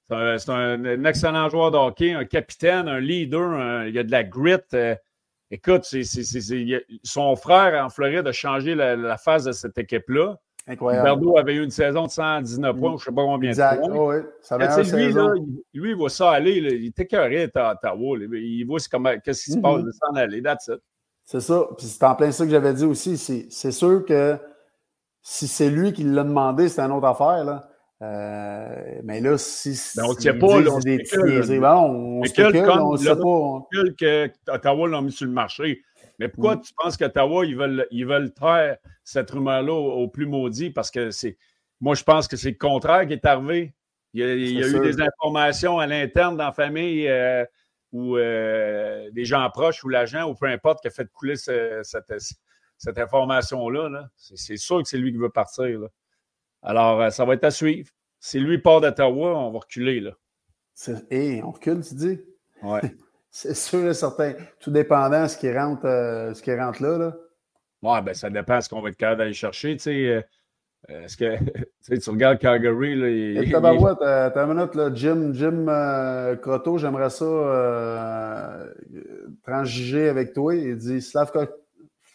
[0.08, 4.24] C'est un, excellent joueur de hockey, un capitaine, un leader, il y a de la
[4.24, 4.56] grit.
[4.74, 4.94] Euh,
[5.52, 5.86] écoute,
[7.04, 10.38] son frère en Floride a changé la, phase de cette équipe-là.
[10.66, 11.04] Incroyable.
[11.04, 13.82] Berdo avait eu une saison de 119 points, je ne sais pas combien exact.
[13.82, 13.96] de points.
[13.96, 14.22] Oh, oui.
[14.40, 15.34] ça lui, là,
[15.74, 16.52] lui, il voit ça aller.
[16.52, 18.18] il était carré à Ottawa.
[18.32, 19.92] Il voit qu'est-ce qui se passe, de mm-hmm.
[19.92, 20.40] s'en aller.
[20.40, 20.80] That's it.
[21.24, 21.66] C'est ça.
[21.76, 23.18] Puis c'est en plein ça que j'avais dit aussi.
[23.18, 24.38] C'est sûr que
[25.20, 27.44] si c'est lui qui l'a demandé, c'est une autre affaire.
[27.44, 27.68] Là.
[28.02, 29.78] Euh, mais là, si.
[29.96, 30.60] Ben, on ne sait pas.
[30.60, 30.98] Là, on des
[31.58, 33.22] ben, on spécule, on sait pas.
[33.24, 33.62] On
[33.96, 35.82] que Ottawa l'a mis sur le marché.
[36.18, 36.62] Mais pourquoi mm.
[36.62, 40.70] tu penses qu'Ottawa, ils veulent, ils veulent taire cette rumeur-là au, plus maudit?
[40.70, 41.36] Parce que c'est.
[41.80, 43.72] Moi, je pense que c'est le contraire qui est arrivé.
[44.14, 47.44] Il y a, il y a eu des informations à l'interne dans la famille euh,
[47.92, 52.12] ou euh, des gens proches ou l'agent ou peu importe qui a fait couler cette,
[52.76, 53.88] cette information-là.
[53.88, 55.64] -là, c'est sûr que c'est lui qui veut partir.
[55.64, 55.88] Là.
[56.62, 57.90] Alors, euh, ça va être à suivre.
[58.20, 60.00] Si lui part d'Ottawa, on va reculer.
[60.00, 60.12] Là.
[61.10, 62.20] Hé, on recule, tu dis?
[62.62, 62.80] Oui.
[63.30, 64.34] C'est sûr et certain.
[64.60, 66.98] Tout dépendant de ce qui rentre, euh, ce qui rentre là.
[66.98, 67.16] là.
[67.82, 69.74] Oui, ben ça dépend de ce qu'on va être capable d'aller chercher.
[69.76, 70.22] Tu sais, euh,
[71.04, 71.38] est-ce que
[71.98, 72.94] tu regardes Calgary?
[72.94, 75.66] Là, il, Et tabarouette, t'as une minute, là, Jim, Jim
[76.42, 78.68] Croteau, j'aimerais ça
[79.44, 80.54] transiger avec toi.
[80.54, 81.48] Il dit Slavka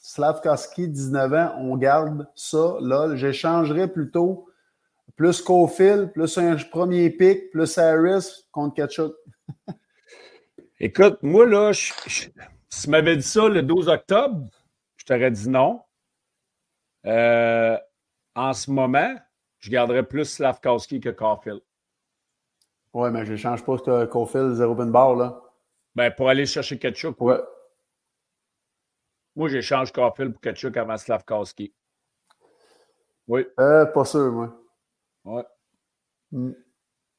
[0.08, 2.78] Slavkowski, 19 ans, on garde ça.
[2.80, 4.48] Là, j'échangerais plutôt
[5.18, 9.14] plus Cofield, plus un premier pick, plus Harris contre Ketchup.
[10.80, 12.32] Écoute, moi, là, si
[12.70, 14.48] tu m'avais dit ça le 12 octobre,
[14.96, 15.82] je t'aurais dit non.
[17.06, 17.78] Euh,
[18.34, 19.14] en ce moment,
[19.60, 21.60] je garderais plus Slavkowski que Caulfield.
[22.94, 25.42] Oui, mais je ne change pas Caulfield, zéro open bar, là.
[25.96, 27.20] Ben, pour aller chercher Ketchup.
[27.20, 27.42] Ouais.
[29.38, 31.72] Moi, j'échange Caulfield pour Kachuk avant Slavkowski.
[33.28, 33.46] Oui.
[33.60, 34.60] Euh, pas sûr, moi.
[35.26, 35.42] Oui.
[36.32, 36.52] Mm.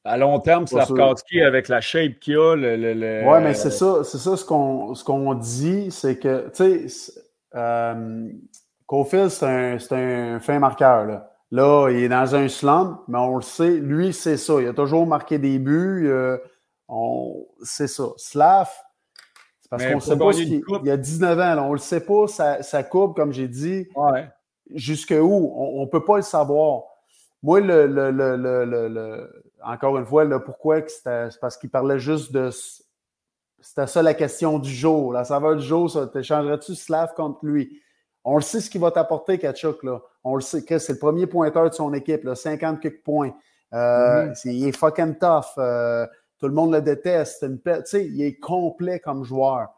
[0.03, 2.75] À long terme, Slavkowski, avec la shape qu'il a, le.
[2.75, 6.89] le, Oui, mais c'est ça, c'est ça ce qu'on, ce qu'on dit, c'est que, tu
[6.89, 7.21] sais,
[7.55, 8.29] euh,
[8.85, 11.05] Caulfield, c'est un, un, fin marqueur.
[11.05, 11.31] Là.
[11.51, 14.59] là, il est dans un slump, mais on le sait, lui, c'est ça.
[14.59, 16.09] Il a toujours marqué des buts.
[16.09, 16.37] Euh,
[16.89, 18.07] on, c'est ça.
[18.17, 18.69] Slav,
[19.69, 22.27] parce qu'on ne sait pas il, y a 19 ans, on ne le sait pas,
[22.27, 23.87] ça, coupe, comme j'ai dit.
[23.95, 24.27] Ouais.
[24.73, 25.53] Jusqu'où?
[25.55, 26.83] On ne peut pas le savoir.
[27.43, 32.49] Moi, le, le, le, encore une fois, le pourquoi, c'est parce qu'il parlait juste de.
[33.61, 35.13] C'était ça la question du jour.
[35.13, 37.81] La saveur du jour, ça, t'échangerais-tu Slav contre lui?
[38.23, 39.83] On le sait ce qu'il va t'apporter, Kachuk.
[39.83, 39.99] Là.
[40.23, 43.33] On le sait, c'est le premier pointeur de son équipe, là, 50 quelques points.
[43.73, 44.49] Euh, mm-hmm.
[44.49, 45.57] Il est fucking tough.
[45.57, 46.05] Euh,
[46.39, 47.43] tout le monde le déteste.
[47.43, 49.69] Une sais, il est complet comme joueur.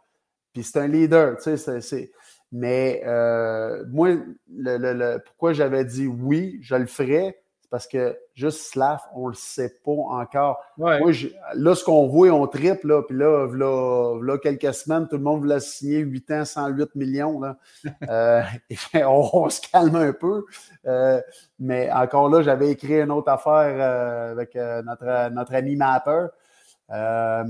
[0.54, 1.38] Puis c'est un leader.
[1.40, 2.12] C'est,
[2.52, 4.10] mais euh, moi,
[4.54, 9.30] le, le, pourquoi j'avais dit oui, je le ferais, c'est parce que juste Slav, on
[9.30, 10.60] le sait pas encore.
[10.78, 11.00] Moi,
[11.56, 15.40] là, ce qu'on voit, on triple, là, puis là, là, quelques semaines, tout le monde
[15.40, 17.40] voulait signer 8 ans, 108 millions.
[17.40, 17.58] Là.
[18.10, 18.42] euh,
[19.08, 20.44] on, se calme un peu.
[20.86, 21.22] Euh,
[21.58, 23.82] mais encore là, j'avais écrit une autre affaire
[24.32, 26.32] avec notre, notre animateur.
[26.92, 27.44] Euh,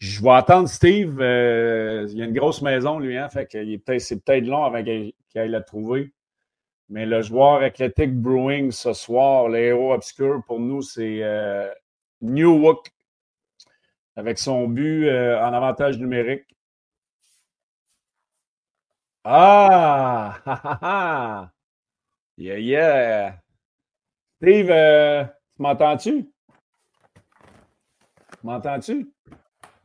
[0.00, 1.20] je vais attendre Steve.
[1.20, 4.82] Euh, il y a une grosse maison, lui, hein, fait que c'est peut-être long avant
[4.82, 6.12] qu'il aille la trouver.
[6.90, 11.72] Mais le joueur Athletic Brewing ce soir, le héros obscur, pour nous, c'est euh,
[12.20, 12.90] New Wook
[14.16, 16.44] avec son but euh, en avantage numérique.
[19.22, 20.40] Ah!
[22.36, 23.40] yeah, yeah!
[24.42, 26.28] Steve, tu m'entends-tu?
[28.42, 29.12] M'entends-tu?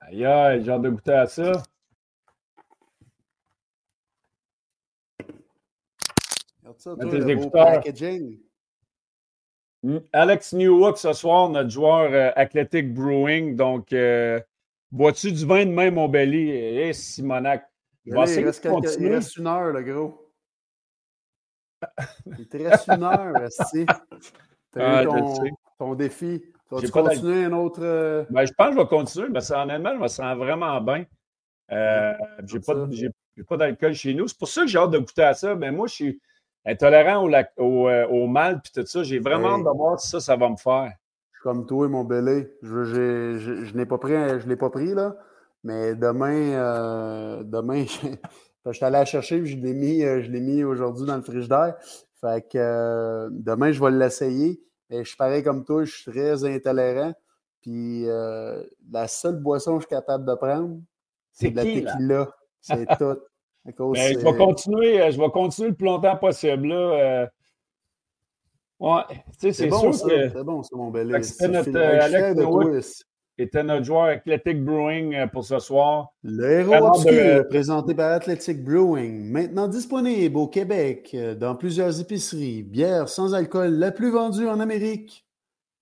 [0.00, 1.52] aïe, aïe, j'ai hâte de goûter à ça.
[9.82, 13.56] Hmm, Alex Newhook ce soir, notre joueur euh, Athletic Brewing.
[13.56, 14.40] Donc, euh,
[14.90, 16.50] bois-tu du vin de même, mon belly?
[16.50, 17.68] Eh, Simonac.
[18.04, 20.32] il, reste il, reste une heure, le gros.
[22.38, 23.34] il te reste une heure,
[23.70, 23.86] Tu
[24.80, 25.44] as ah, ton,
[25.78, 26.42] ton défi.
[26.68, 27.80] Tu vas continuer un autre.
[27.82, 28.24] Euh?
[28.30, 31.04] Ben, je pense que je vais continuer, mais ça, honnêtement, je me sens vraiment bien.
[31.70, 32.14] Euh,
[32.44, 32.74] j'ai pas,
[33.48, 34.26] pas d'alcool chez nous.
[34.26, 35.54] C'est pour ça que j'ai hâte de goûter à ça.
[35.54, 36.20] Mais ben, moi, je suis
[36.66, 37.30] intolérant au,
[37.62, 39.02] au, euh, au mal et tout ça.
[39.02, 40.92] J'ai vraiment hâte de voir si ça, ça va me faire.
[41.32, 42.52] Je suis comme toi, mon belé.
[42.62, 45.16] Je, je, je, je n'ai pas pris, je l'ai pas pris, là.
[45.64, 47.84] Mais demain, euh, demain,
[48.66, 51.76] je suis allé la chercher, je l'ai mis, je l'ai mis aujourd'hui dans le frigidaire.
[52.20, 54.60] Fait que demain, je vais l'essayer.
[54.90, 57.12] Et je suis pareil comme toi, je suis très intolérant.
[57.62, 58.62] Puis euh,
[58.92, 60.78] la seule boisson que je suis capable de prendre,
[61.32, 62.30] c'est de la tequila.
[62.60, 63.18] C'est tout.
[63.66, 66.68] Ben, je, vais continuer, euh, je vais continuer le plus longtemps possible.
[66.68, 66.76] Là.
[66.76, 67.26] Euh.
[68.78, 69.02] Ouais,
[69.38, 70.28] c'est bon, sûr que.
[70.28, 73.04] C'est bon, c'est mon bel C'était notre Alex
[73.38, 76.14] était notre joueur Athletic Brewing pour ce soir.
[76.22, 82.62] Le héros obscur, présenté par Athletic Brewing, maintenant disponible au Québec dans plusieurs épiceries.
[82.62, 85.26] Bière sans alcool la plus vendue en Amérique.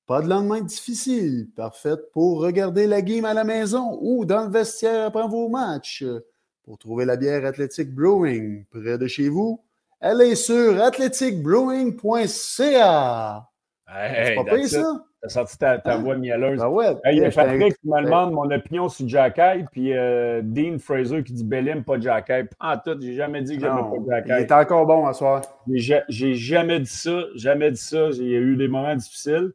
[0.07, 4.51] Pas de lendemain difficile, parfaite pour regarder la game à la maison ou dans le
[4.51, 6.05] vestiaire après vos matchs.
[6.65, 9.61] Pour trouver la bière Athletic Brewing près de chez vous,
[10.01, 13.47] elle est sur athleticbrewing.ca.
[13.87, 15.05] c'est pas pire, ça?
[15.21, 16.61] T'as sorti ta, ta voix mielleuse.
[16.61, 20.43] Ben ouais, il y a Patrick qui me demande mon opinion sur Jacky, puis euh,
[20.43, 22.47] Dean Fraser qui dit Bellim, pas Jacky.
[22.61, 24.29] En tout, j'ai jamais dit que j'aimais pas Jacky.
[24.31, 25.41] Il est encore bon à soir.
[25.67, 28.09] J'ai jamais dit ça, jamais dit ça.
[28.13, 29.53] Il y a eu des moments difficiles.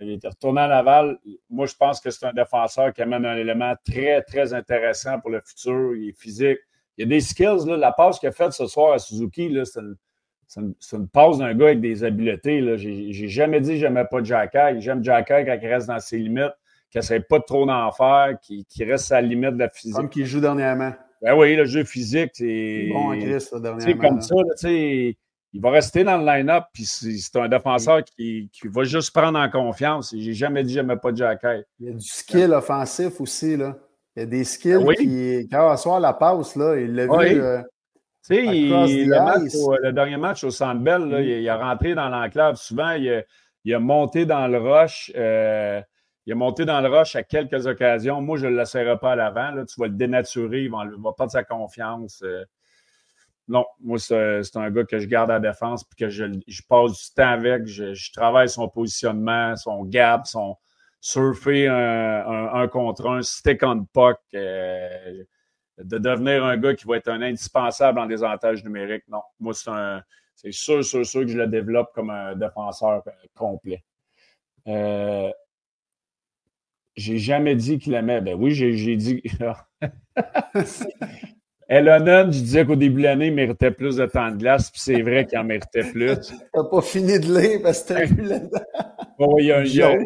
[0.00, 1.18] Il était retourné à Laval.
[1.48, 5.30] Moi, je pense que c'est un défenseur qui amène un élément très, très intéressant pour
[5.30, 5.96] le futur.
[5.96, 6.58] Il est physique.
[6.98, 7.66] Il y a des skills.
[7.66, 7.76] Là.
[7.76, 9.96] La passe qu'il a faite ce soir à Suzuki, c'est une
[10.48, 12.76] c'est une, passe d'un gars avec des habiletés.
[12.78, 16.54] J'ai jamais dit que j'aimais pas Jack J'aime Jack quand il reste dans ses limites,
[16.90, 19.96] qu'il n'essaie pas trop d'en faire, qu'il reste à la limite de la physique.
[19.96, 20.92] Comme qu'il joue dernièrement.
[21.22, 22.88] Ben oui, le jeu physique, c'est.
[22.92, 24.08] Bon en Chris, dernièrement.
[24.08, 24.34] comme ça,
[25.52, 29.38] il va rester dans le line-up, puis c'est un défenseur qui, qui, va juste prendre
[29.38, 30.14] en confiance.
[30.16, 31.40] J'ai jamais dit que j'aimais pas Jack
[31.80, 33.76] Il y a du skill offensif aussi, là.
[34.16, 37.04] Il y a des skills qui, quand on va soir la passe, là, il l'a
[37.04, 37.40] vu.
[37.40, 37.60] Euh,
[38.26, 41.22] tu sais, le, dernier match au Centre Bell, mm.
[41.22, 42.56] il, a rentré dans l'enclave.
[42.56, 45.12] Souvent, il a, monté dans le rush.
[45.14, 45.82] Euh,
[46.24, 48.22] il a monté dans le rush à quelques occasions.
[48.22, 49.52] Moi, je ne le laisserai pas à l'avant.
[49.66, 50.62] Tu vas le dénaturer.
[50.62, 52.22] Il va, va perdre sa confiance.
[52.24, 52.42] Euh.
[53.48, 56.24] Non, moi, c'est un gars que je garde à défense puis que je,
[56.68, 57.66] passe du temps avec.
[57.66, 60.56] Je, travaille son positionnement, son gap, son
[61.00, 64.18] surfer un, contre un, stick on puck.
[64.34, 65.24] Euh,
[65.78, 69.04] de devenir un gars qui va être un indispensable en désavantage numérique.
[69.08, 73.84] Non, moi, c'est sûr, sûr, sûr que je le développe comme un défenseur euh, complet.
[74.66, 75.30] Euh,
[76.96, 78.20] j'ai jamais dit qu'il aimait.
[78.20, 79.22] Ben oui, j'ai dit.
[81.68, 84.80] Elonon, je disais qu'au début de l'année, il méritait plus de temps de glace, puis
[84.80, 86.16] c'est vrai qu'il en méritait plus.
[86.54, 89.36] T'as pas fini de lire parce que t'as vu là-dedans.
[89.38, 90.02] il y a un joke.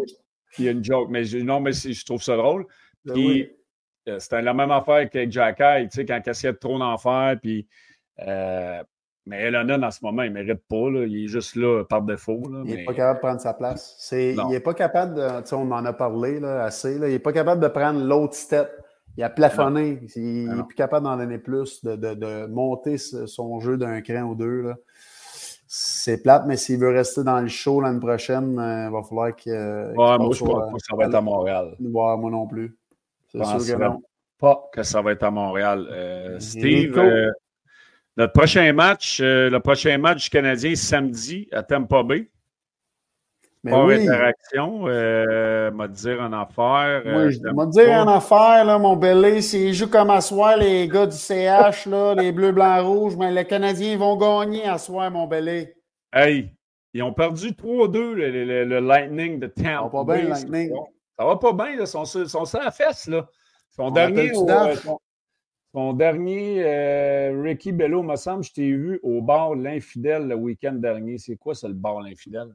[0.59, 2.67] Il y a une joke, mais je, non, mais je trouve ça drôle.
[3.05, 3.51] Ben puis,
[4.09, 6.97] euh, c'était la même affaire qu'avec Jacky, tu sais, quand il essayait de trop d'en
[6.97, 7.37] faire.
[7.41, 7.69] Puis,
[8.27, 8.83] euh,
[9.27, 10.89] mais Elonon, en ce moment, il ne mérite pas.
[11.07, 12.41] Il est juste là par défaut.
[12.65, 14.09] il n'est pas capable de prendre sa place.
[14.13, 15.41] il n'est pas capable de.
[15.43, 16.95] Tu sais, on en a parlé là, assez.
[16.95, 18.71] Il n'est pas capable de prendre l'autre step.
[19.21, 20.01] Il a plafonné.
[20.16, 24.23] Il n'est plus capable d'en donner plus, de, de, de, monter son jeu d'un cran
[24.23, 24.62] ou deux.
[24.62, 24.77] Là.
[25.66, 29.37] C'est plate, mais s'il veut rester dans le show l'année prochaine, euh, il va falloir
[29.37, 29.53] qu'il.
[29.53, 31.77] ouais, moi, je crois pas que ça va être à Montréal.
[31.79, 32.75] Ouais, moi non plus.
[33.35, 33.99] Je ne
[34.39, 35.87] pas que ça va être à Montréal.
[35.91, 37.31] Euh, Steve, euh,
[38.16, 42.31] Notre prochain match, le prochain match du Canadien samedi à Tampa Bay.
[43.63, 44.09] Mais oui.
[44.09, 47.03] interaction, euh, m'a dire en affaire.
[47.05, 50.89] Euh, oui, m'a dire en affaire, là, mon belé, s'ils jouent comme à soir, les
[50.89, 55.11] gars du CH, là, les bleus, blancs, rouges, mais les Canadiens vont gagner à soir,
[55.11, 55.75] mon belé.
[56.11, 56.51] Hey,
[56.95, 59.65] ils ont perdu 3-2, le, le, Lightning de Tampa.
[59.65, 60.73] Ça va pas bien, le Lightning.
[61.19, 63.29] Ça va pas bien, ils sont, sont sur la fesse, là.
[63.69, 64.75] Son dernier, euh,
[65.73, 71.19] son, dernier Ricky Bello, me semble, je t'ai vu au bar L'Infidèle le week-end dernier.
[71.19, 72.49] C'est quoi, ça, le bar L'Infidèle?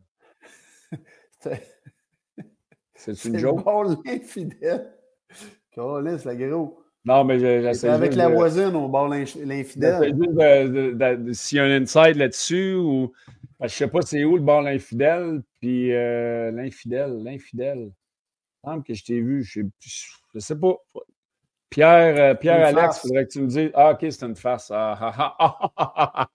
[2.96, 3.62] C'est une joke.
[4.06, 4.94] C'est infidèle.
[5.72, 6.82] Calisse, la gros.
[7.04, 7.90] Non, mais j'essaie.
[7.90, 10.16] Avec la voisine, on barre l'infidèle.
[11.34, 13.14] S'il y a un inside là-dessus, ou.
[13.60, 17.92] Je ne sais pas c'est où le bord l'infidèle, puis euh, l'infidèle, l'infidèle.
[18.64, 20.76] Il semble que je t'ai vu, je ne sais pas.
[21.70, 24.72] Pierre, euh, Pierre Alex, il faudrait que tu me dises Ah, OK, c'est une face.
[24.74, 25.36] Ah, ah,
[25.78, 26.30] ah,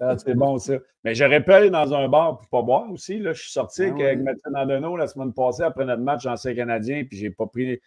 [0.00, 0.74] ah c'est bon, ça.
[1.04, 3.18] Mais j'aurais pu aller dans un bar pour pas boire aussi.
[3.18, 3.32] Là.
[3.32, 7.04] Je suis sorti ben avec, Mathieu Nandonneau la semaine passée après notre match en Canadien,
[7.04, 7.80] puis j'ai pas pris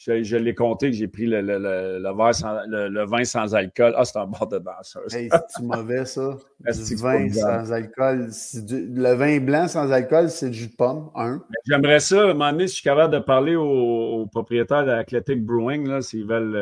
[0.00, 3.92] je, l'ai compté que j'ai pris le, le, le, vin sans alcool.
[3.96, 5.14] Ah, c'est un bord de danseuse.
[5.14, 6.36] Hey, c'est mauvais, ça?
[6.60, 8.30] du vin sans alcool.
[8.54, 11.42] le vin blanc sans alcool, c'est du jus de pomme, un.
[11.66, 14.90] J'aimerais ça, à un moment donné, si je suis capable de parler aux, propriétaires de
[14.90, 16.56] l'Athletic Brewing, s'ils veulent,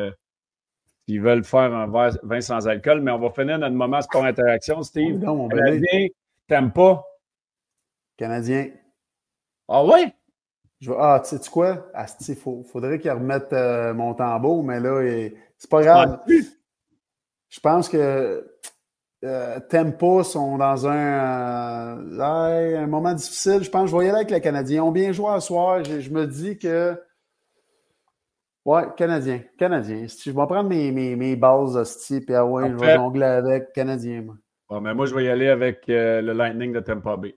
[1.08, 3.02] euh, veulent faire un vin sans alcool.
[3.02, 4.82] Mais on va finir notre moment sport interaction.
[4.82, 6.08] Steve, oh, non, mon Canadien,
[6.48, 7.04] t'aimes pas?
[8.16, 8.70] Canadien.
[9.68, 10.12] Ah oui?
[10.80, 11.90] Je ah, tu sais quoi?
[12.28, 15.02] Il faudrait qu'il remette euh, mon tambour, mais là,
[15.56, 16.20] c'est pas grave.
[17.48, 18.46] Je pense que
[19.24, 23.64] euh, Tempo sont dans un, euh, un moment difficile.
[23.64, 24.84] Je pense que je vais y aller avec les Canadiens.
[24.84, 25.82] Ils ont bien joué ce soir.
[25.82, 26.94] Je, me dis que.
[28.64, 29.40] Ouais, Canadien.
[29.58, 30.06] Canadien.
[30.06, 34.22] Je vais prendre mes, mes, mes bases, puis ah ouais, je vais jongler avec Canadien.
[34.22, 34.80] Moi.
[34.80, 37.34] mais moi, je vais y aller avec le Lightning de Tampa Bay.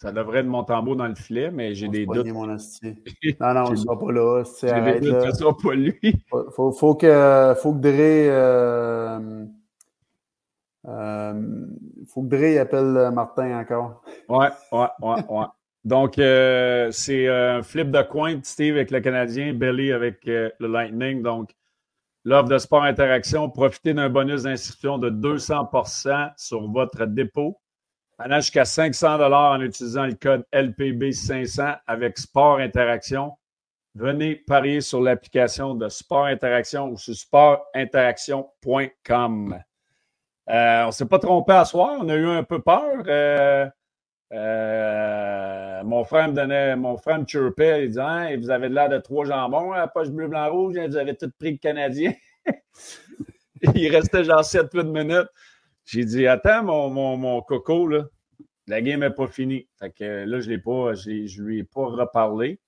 [0.00, 2.28] Ça devrait être mon tambour dans le filet, mais j'ai des doutes.
[2.28, 2.56] Mon non,
[3.54, 4.44] non, ne sera pas là.
[4.62, 5.98] J'ai des doutes que ce soit pas lui.
[6.54, 7.90] Faut, faut, que, faut que Dre.
[8.30, 9.44] Euh,
[10.86, 11.66] euh,
[12.06, 14.02] faut que Dre appelle Martin encore.
[14.28, 15.46] Ouais, ouais, ouais, ouais.
[15.84, 21.22] Donc, euh, c'est un flip de coin Steve avec le Canadien, Belly avec le Lightning.
[21.22, 21.56] Donc,
[22.24, 27.58] l'offre de sport interaction, profitez d'un bonus d'inscription de 200% sur votre dépôt
[28.18, 33.32] allant jusqu'à 500 en utilisant le code LPB500 avec Sport Interaction.
[33.94, 39.62] Venez parier sur l'application de Sport Interaction ou sur sportinteraction.com.
[40.50, 43.02] Euh, on ne s'est pas trompé à soir, on a eu un peu peur.
[43.06, 43.68] Euh,
[44.32, 48.88] euh, mon frère me donnait, mon frère me chirpait, il disait hein, Vous avez l'air
[48.88, 52.12] de trois jambons à poche bleu, blanc, rouge, vous avez tout pris le Canadien.
[53.74, 55.28] il restait genre 7-8 minutes.
[55.88, 58.04] J'ai dit, attends, mon, mon, coco, là,
[58.66, 59.66] la game n'est pas finie.
[59.78, 62.60] Fait que là, je ne pas, je lui ai pas reparlé.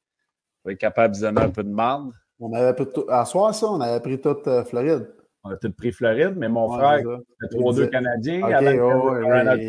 [0.62, 2.12] Pour être capable de donner un peu de marde.
[2.38, 5.06] On avait pris tout, à soir, ça, on avait pris toute euh, Floride.
[5.44, 7.00] On a tout pris Floride, mais mon frère,
[7.40, 8.42] c'est 3-2 Canadiens.
[8.42, 9.14] Okay, oh,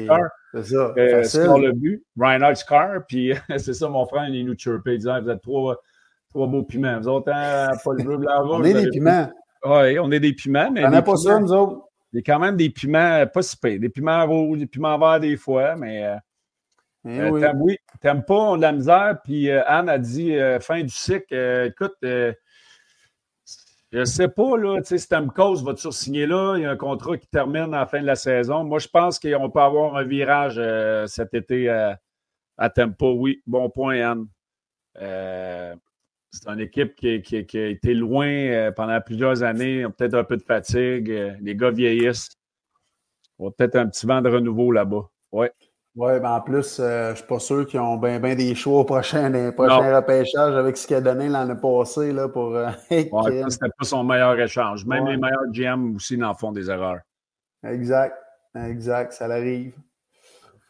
[0.05, 0.29] Scar.
[0.53, 0.93] C'est ça.
[0.97, 2.05] Euh, score le but.
[2.17, 3.05] Reinhard Scar.
[3.05, 4.95] Puis c'est ça, mon frère, il nous chirpait.
[4.95, 5.77] Il disait Vous êtes trois,
[6.29, 6.99] trois beaux piments.
[7.01, 9.29] Vous autres, hein, pas le bleu, blanc, On est des piments.
[9.65, 10.71] Oui, on est des piments.
[10.71, 11.90] Mais on n'a pas ça, nous autres.
[12.13, 15.19] Il y a quand même des piments, pas si Des piments rouges, des piments verts
[15.19, 16.03] des fois, mais.
[16.03, 16.15] Euh,
[17.05, 17.77] eh euh, oui.
[17.99, 19.17] T'aimes pas, on a de la misère.
[19.23, 21.33] Puis euh, Anne a dit fin du cycle,
[21.65, 22.35] écoute, je
[24.05, 26.55] sais pas, là, tu sais, Stamkos va toujours signer là?
[26.57, 28.63] Il y a un contrat qui termine à la fin de la saison.
[28.63, 30.61] Moi, je pense qu'on peut avoir un virage
[31.07, 31.69] cet été
[32.57, 33.13] à Tempo.
[33.13, 34.27] Oui, bon point, Anne.
[36.31, 40.43] C'est une équipe qui, a été loin euh, pendant plusieurs années, peut-être un peu de
[40.43, 41.11] fatigue.
[41.11, 42.29] Euh, les gars vieillissent.
[43.37, 45.09] On va peut-être un petit vent de renouveau là-bas.
[45.33, 45.47] Oui.
[45.95, 48.55] Oui, mais en plus, euh, je ne suis pas sûr qu'ils ont bien ben des
[48.55, 52.51] choix au prochain, prochain repêchage avec ce qu'il a donné l'année passée là, pour.
[52.91, 53.09] ouais,
[53.49, 54.85] c'était pas son meilleur échange.
[54.85, 57.01] Même les meilleurs GM aussi n'en font des erreurs.
[57.65, 58.15] Exact.
[58.55, 59.11] Exact.
[59.11, 59.73] Ça l'arrive.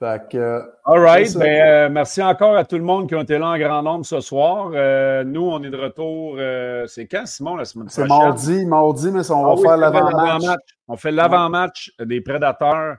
[0.02, 1.38] Fait que, All right.
[1.38, 4.04] Ben, euh, merci encore à tout le monde qui ont été là en grand nombre
[4.04, 4.72] ce soir.
[4.74, 6.38] Euh, nous, on est de retour.
[6.40, 8.06] Euh, c'est quand, Simon, la semaine prochaine?
[8.06, 10.60] C'est mardi, mardi, mais on va ah faire l'avant-match.
[10.88, 12.98] on fait l'avant-match des Prédateurs.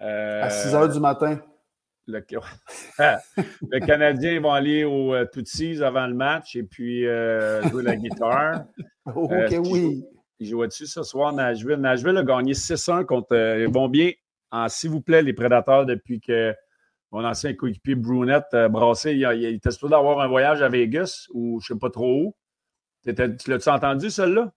[0.00, 1.38] à 6 h du matin.
[2.08, 2.20] Le,
[2.98, 8.64] le Canadien vont aller au Tootsies avant le match et puis jouer la guitare.
[9.06, 10.04] ok, oui.
[10.40, 11.76] Ils jouent dessus ce soir, Nashville.
[11.76, 13.36] Nashville a gagné 6-1 contre.
[13.36, 14.10] Ils vont bien
[14.68, 16.54] s'il vous plaît, les prédateurs, depuis que
[17.12, 21.28] mon ancien coéquipier Brunette euh, Brassé, il, il, était supposé avoir un voyage à Vegas
[21.32, 22.36] ou je ne sais pas trop où.
[23.04, 24.52] Tu l'as-tu entendu, celle-là?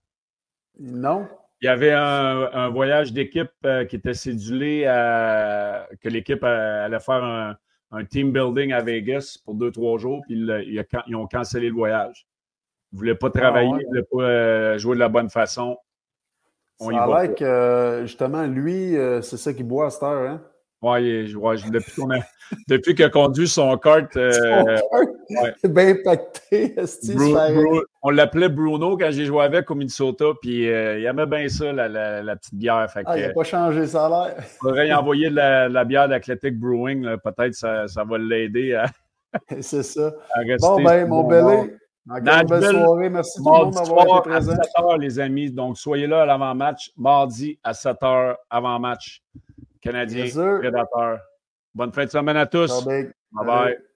[0.79, 1.27] Non.
[1.61, 7.23] Il y avait un, voyage d'équipe euh, qui était cédulé à, que l'équipe allait faire
[7.23, 12.27] un, team building à Vegas pour deux, trois jours, puis ils ont cancellé le voyage.
[12.91, 15.29] Ils ne voulaient pas travailler, ah ils ne voulaient pas euh, jouer de la bonne
[15.29, 15.77] façon.
[16.79, 20.29] On ça a l'air que, justement, lui, euh, c'est ça qui boit à cette heure,
[20.29, 20.41] hein?
[20.83, 21.33] Oui,
[21.71, 22.19] depuis, qu'on a,
[22.67, 24.15] depuis qu'il a conduit son kart.
[25.29, 26.73] Euh, bien impacté.
[28.01, 31.73] on l'appelait Bruno quand j'ai joué avec au Minnesota, puis euh, il aimait bien ça,
[31.73, 32.89] la, petite bière.
[32.89, 34.35] Fait ah, il n'a pas changé, ça a l'air.
[34.39, 37.17] Il faudrait y envoyer de la, bière d'Athletic Brewing.
[37.17, 38.85] Peut-être ça, ça va l'aider à.
[39.59, 40.13] C'est ça.
[40.61, 41.73] bon, ben, mon belé.
[42.09, 43.09] Encore belle soirée.
[43.09, 44.51] Merci tout le monde d'avoir été présent.
[44.53, 45.51] À 7 h, les amis.
[45.51, 49.21] Donc, soyez là à l'avant-match, mardi à 7 h, avant-match.
[49.81, 50.25] Canadien,
[50.59, 51.19] Prédateur.
[51.73, 52.85] Bonne fin de semaine à tous.
[52.85, 53.77] Bye bye.
[53.77, 53.86] Vous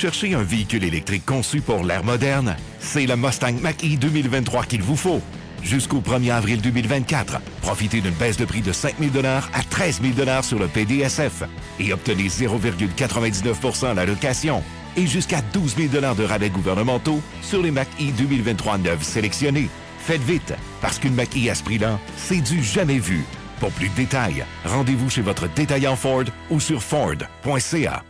[0.00, 2.56] cherchez un véhicule électrique conçu pour l'ère moderne?
[2.78, 5.20] C'est le Mustang Mach-E 2023 qu'il vous faut.
[5.62, 10.42] Jusqu'au 1er avril 2024, profitez d'une baisse de prix de 5 000 à 13 000
[10.42, 11.42] sur le PDSF
[11.78, 14.62] et obtenez 0,99% à la location
[14.96, 19.68] et jusqu'à 12 000 de rabais gouvernementaux sur les Mach-E 2023 neufs sélectionnés.
[19.98, 23.22] Faites vite, parce qu'une Mach-E à ce prix-là, c'est du jamais vu.
[23.58, 28.02] Pour plus de détails, rendez-vous chez votre détaillant Ford ou sur Ford.ca.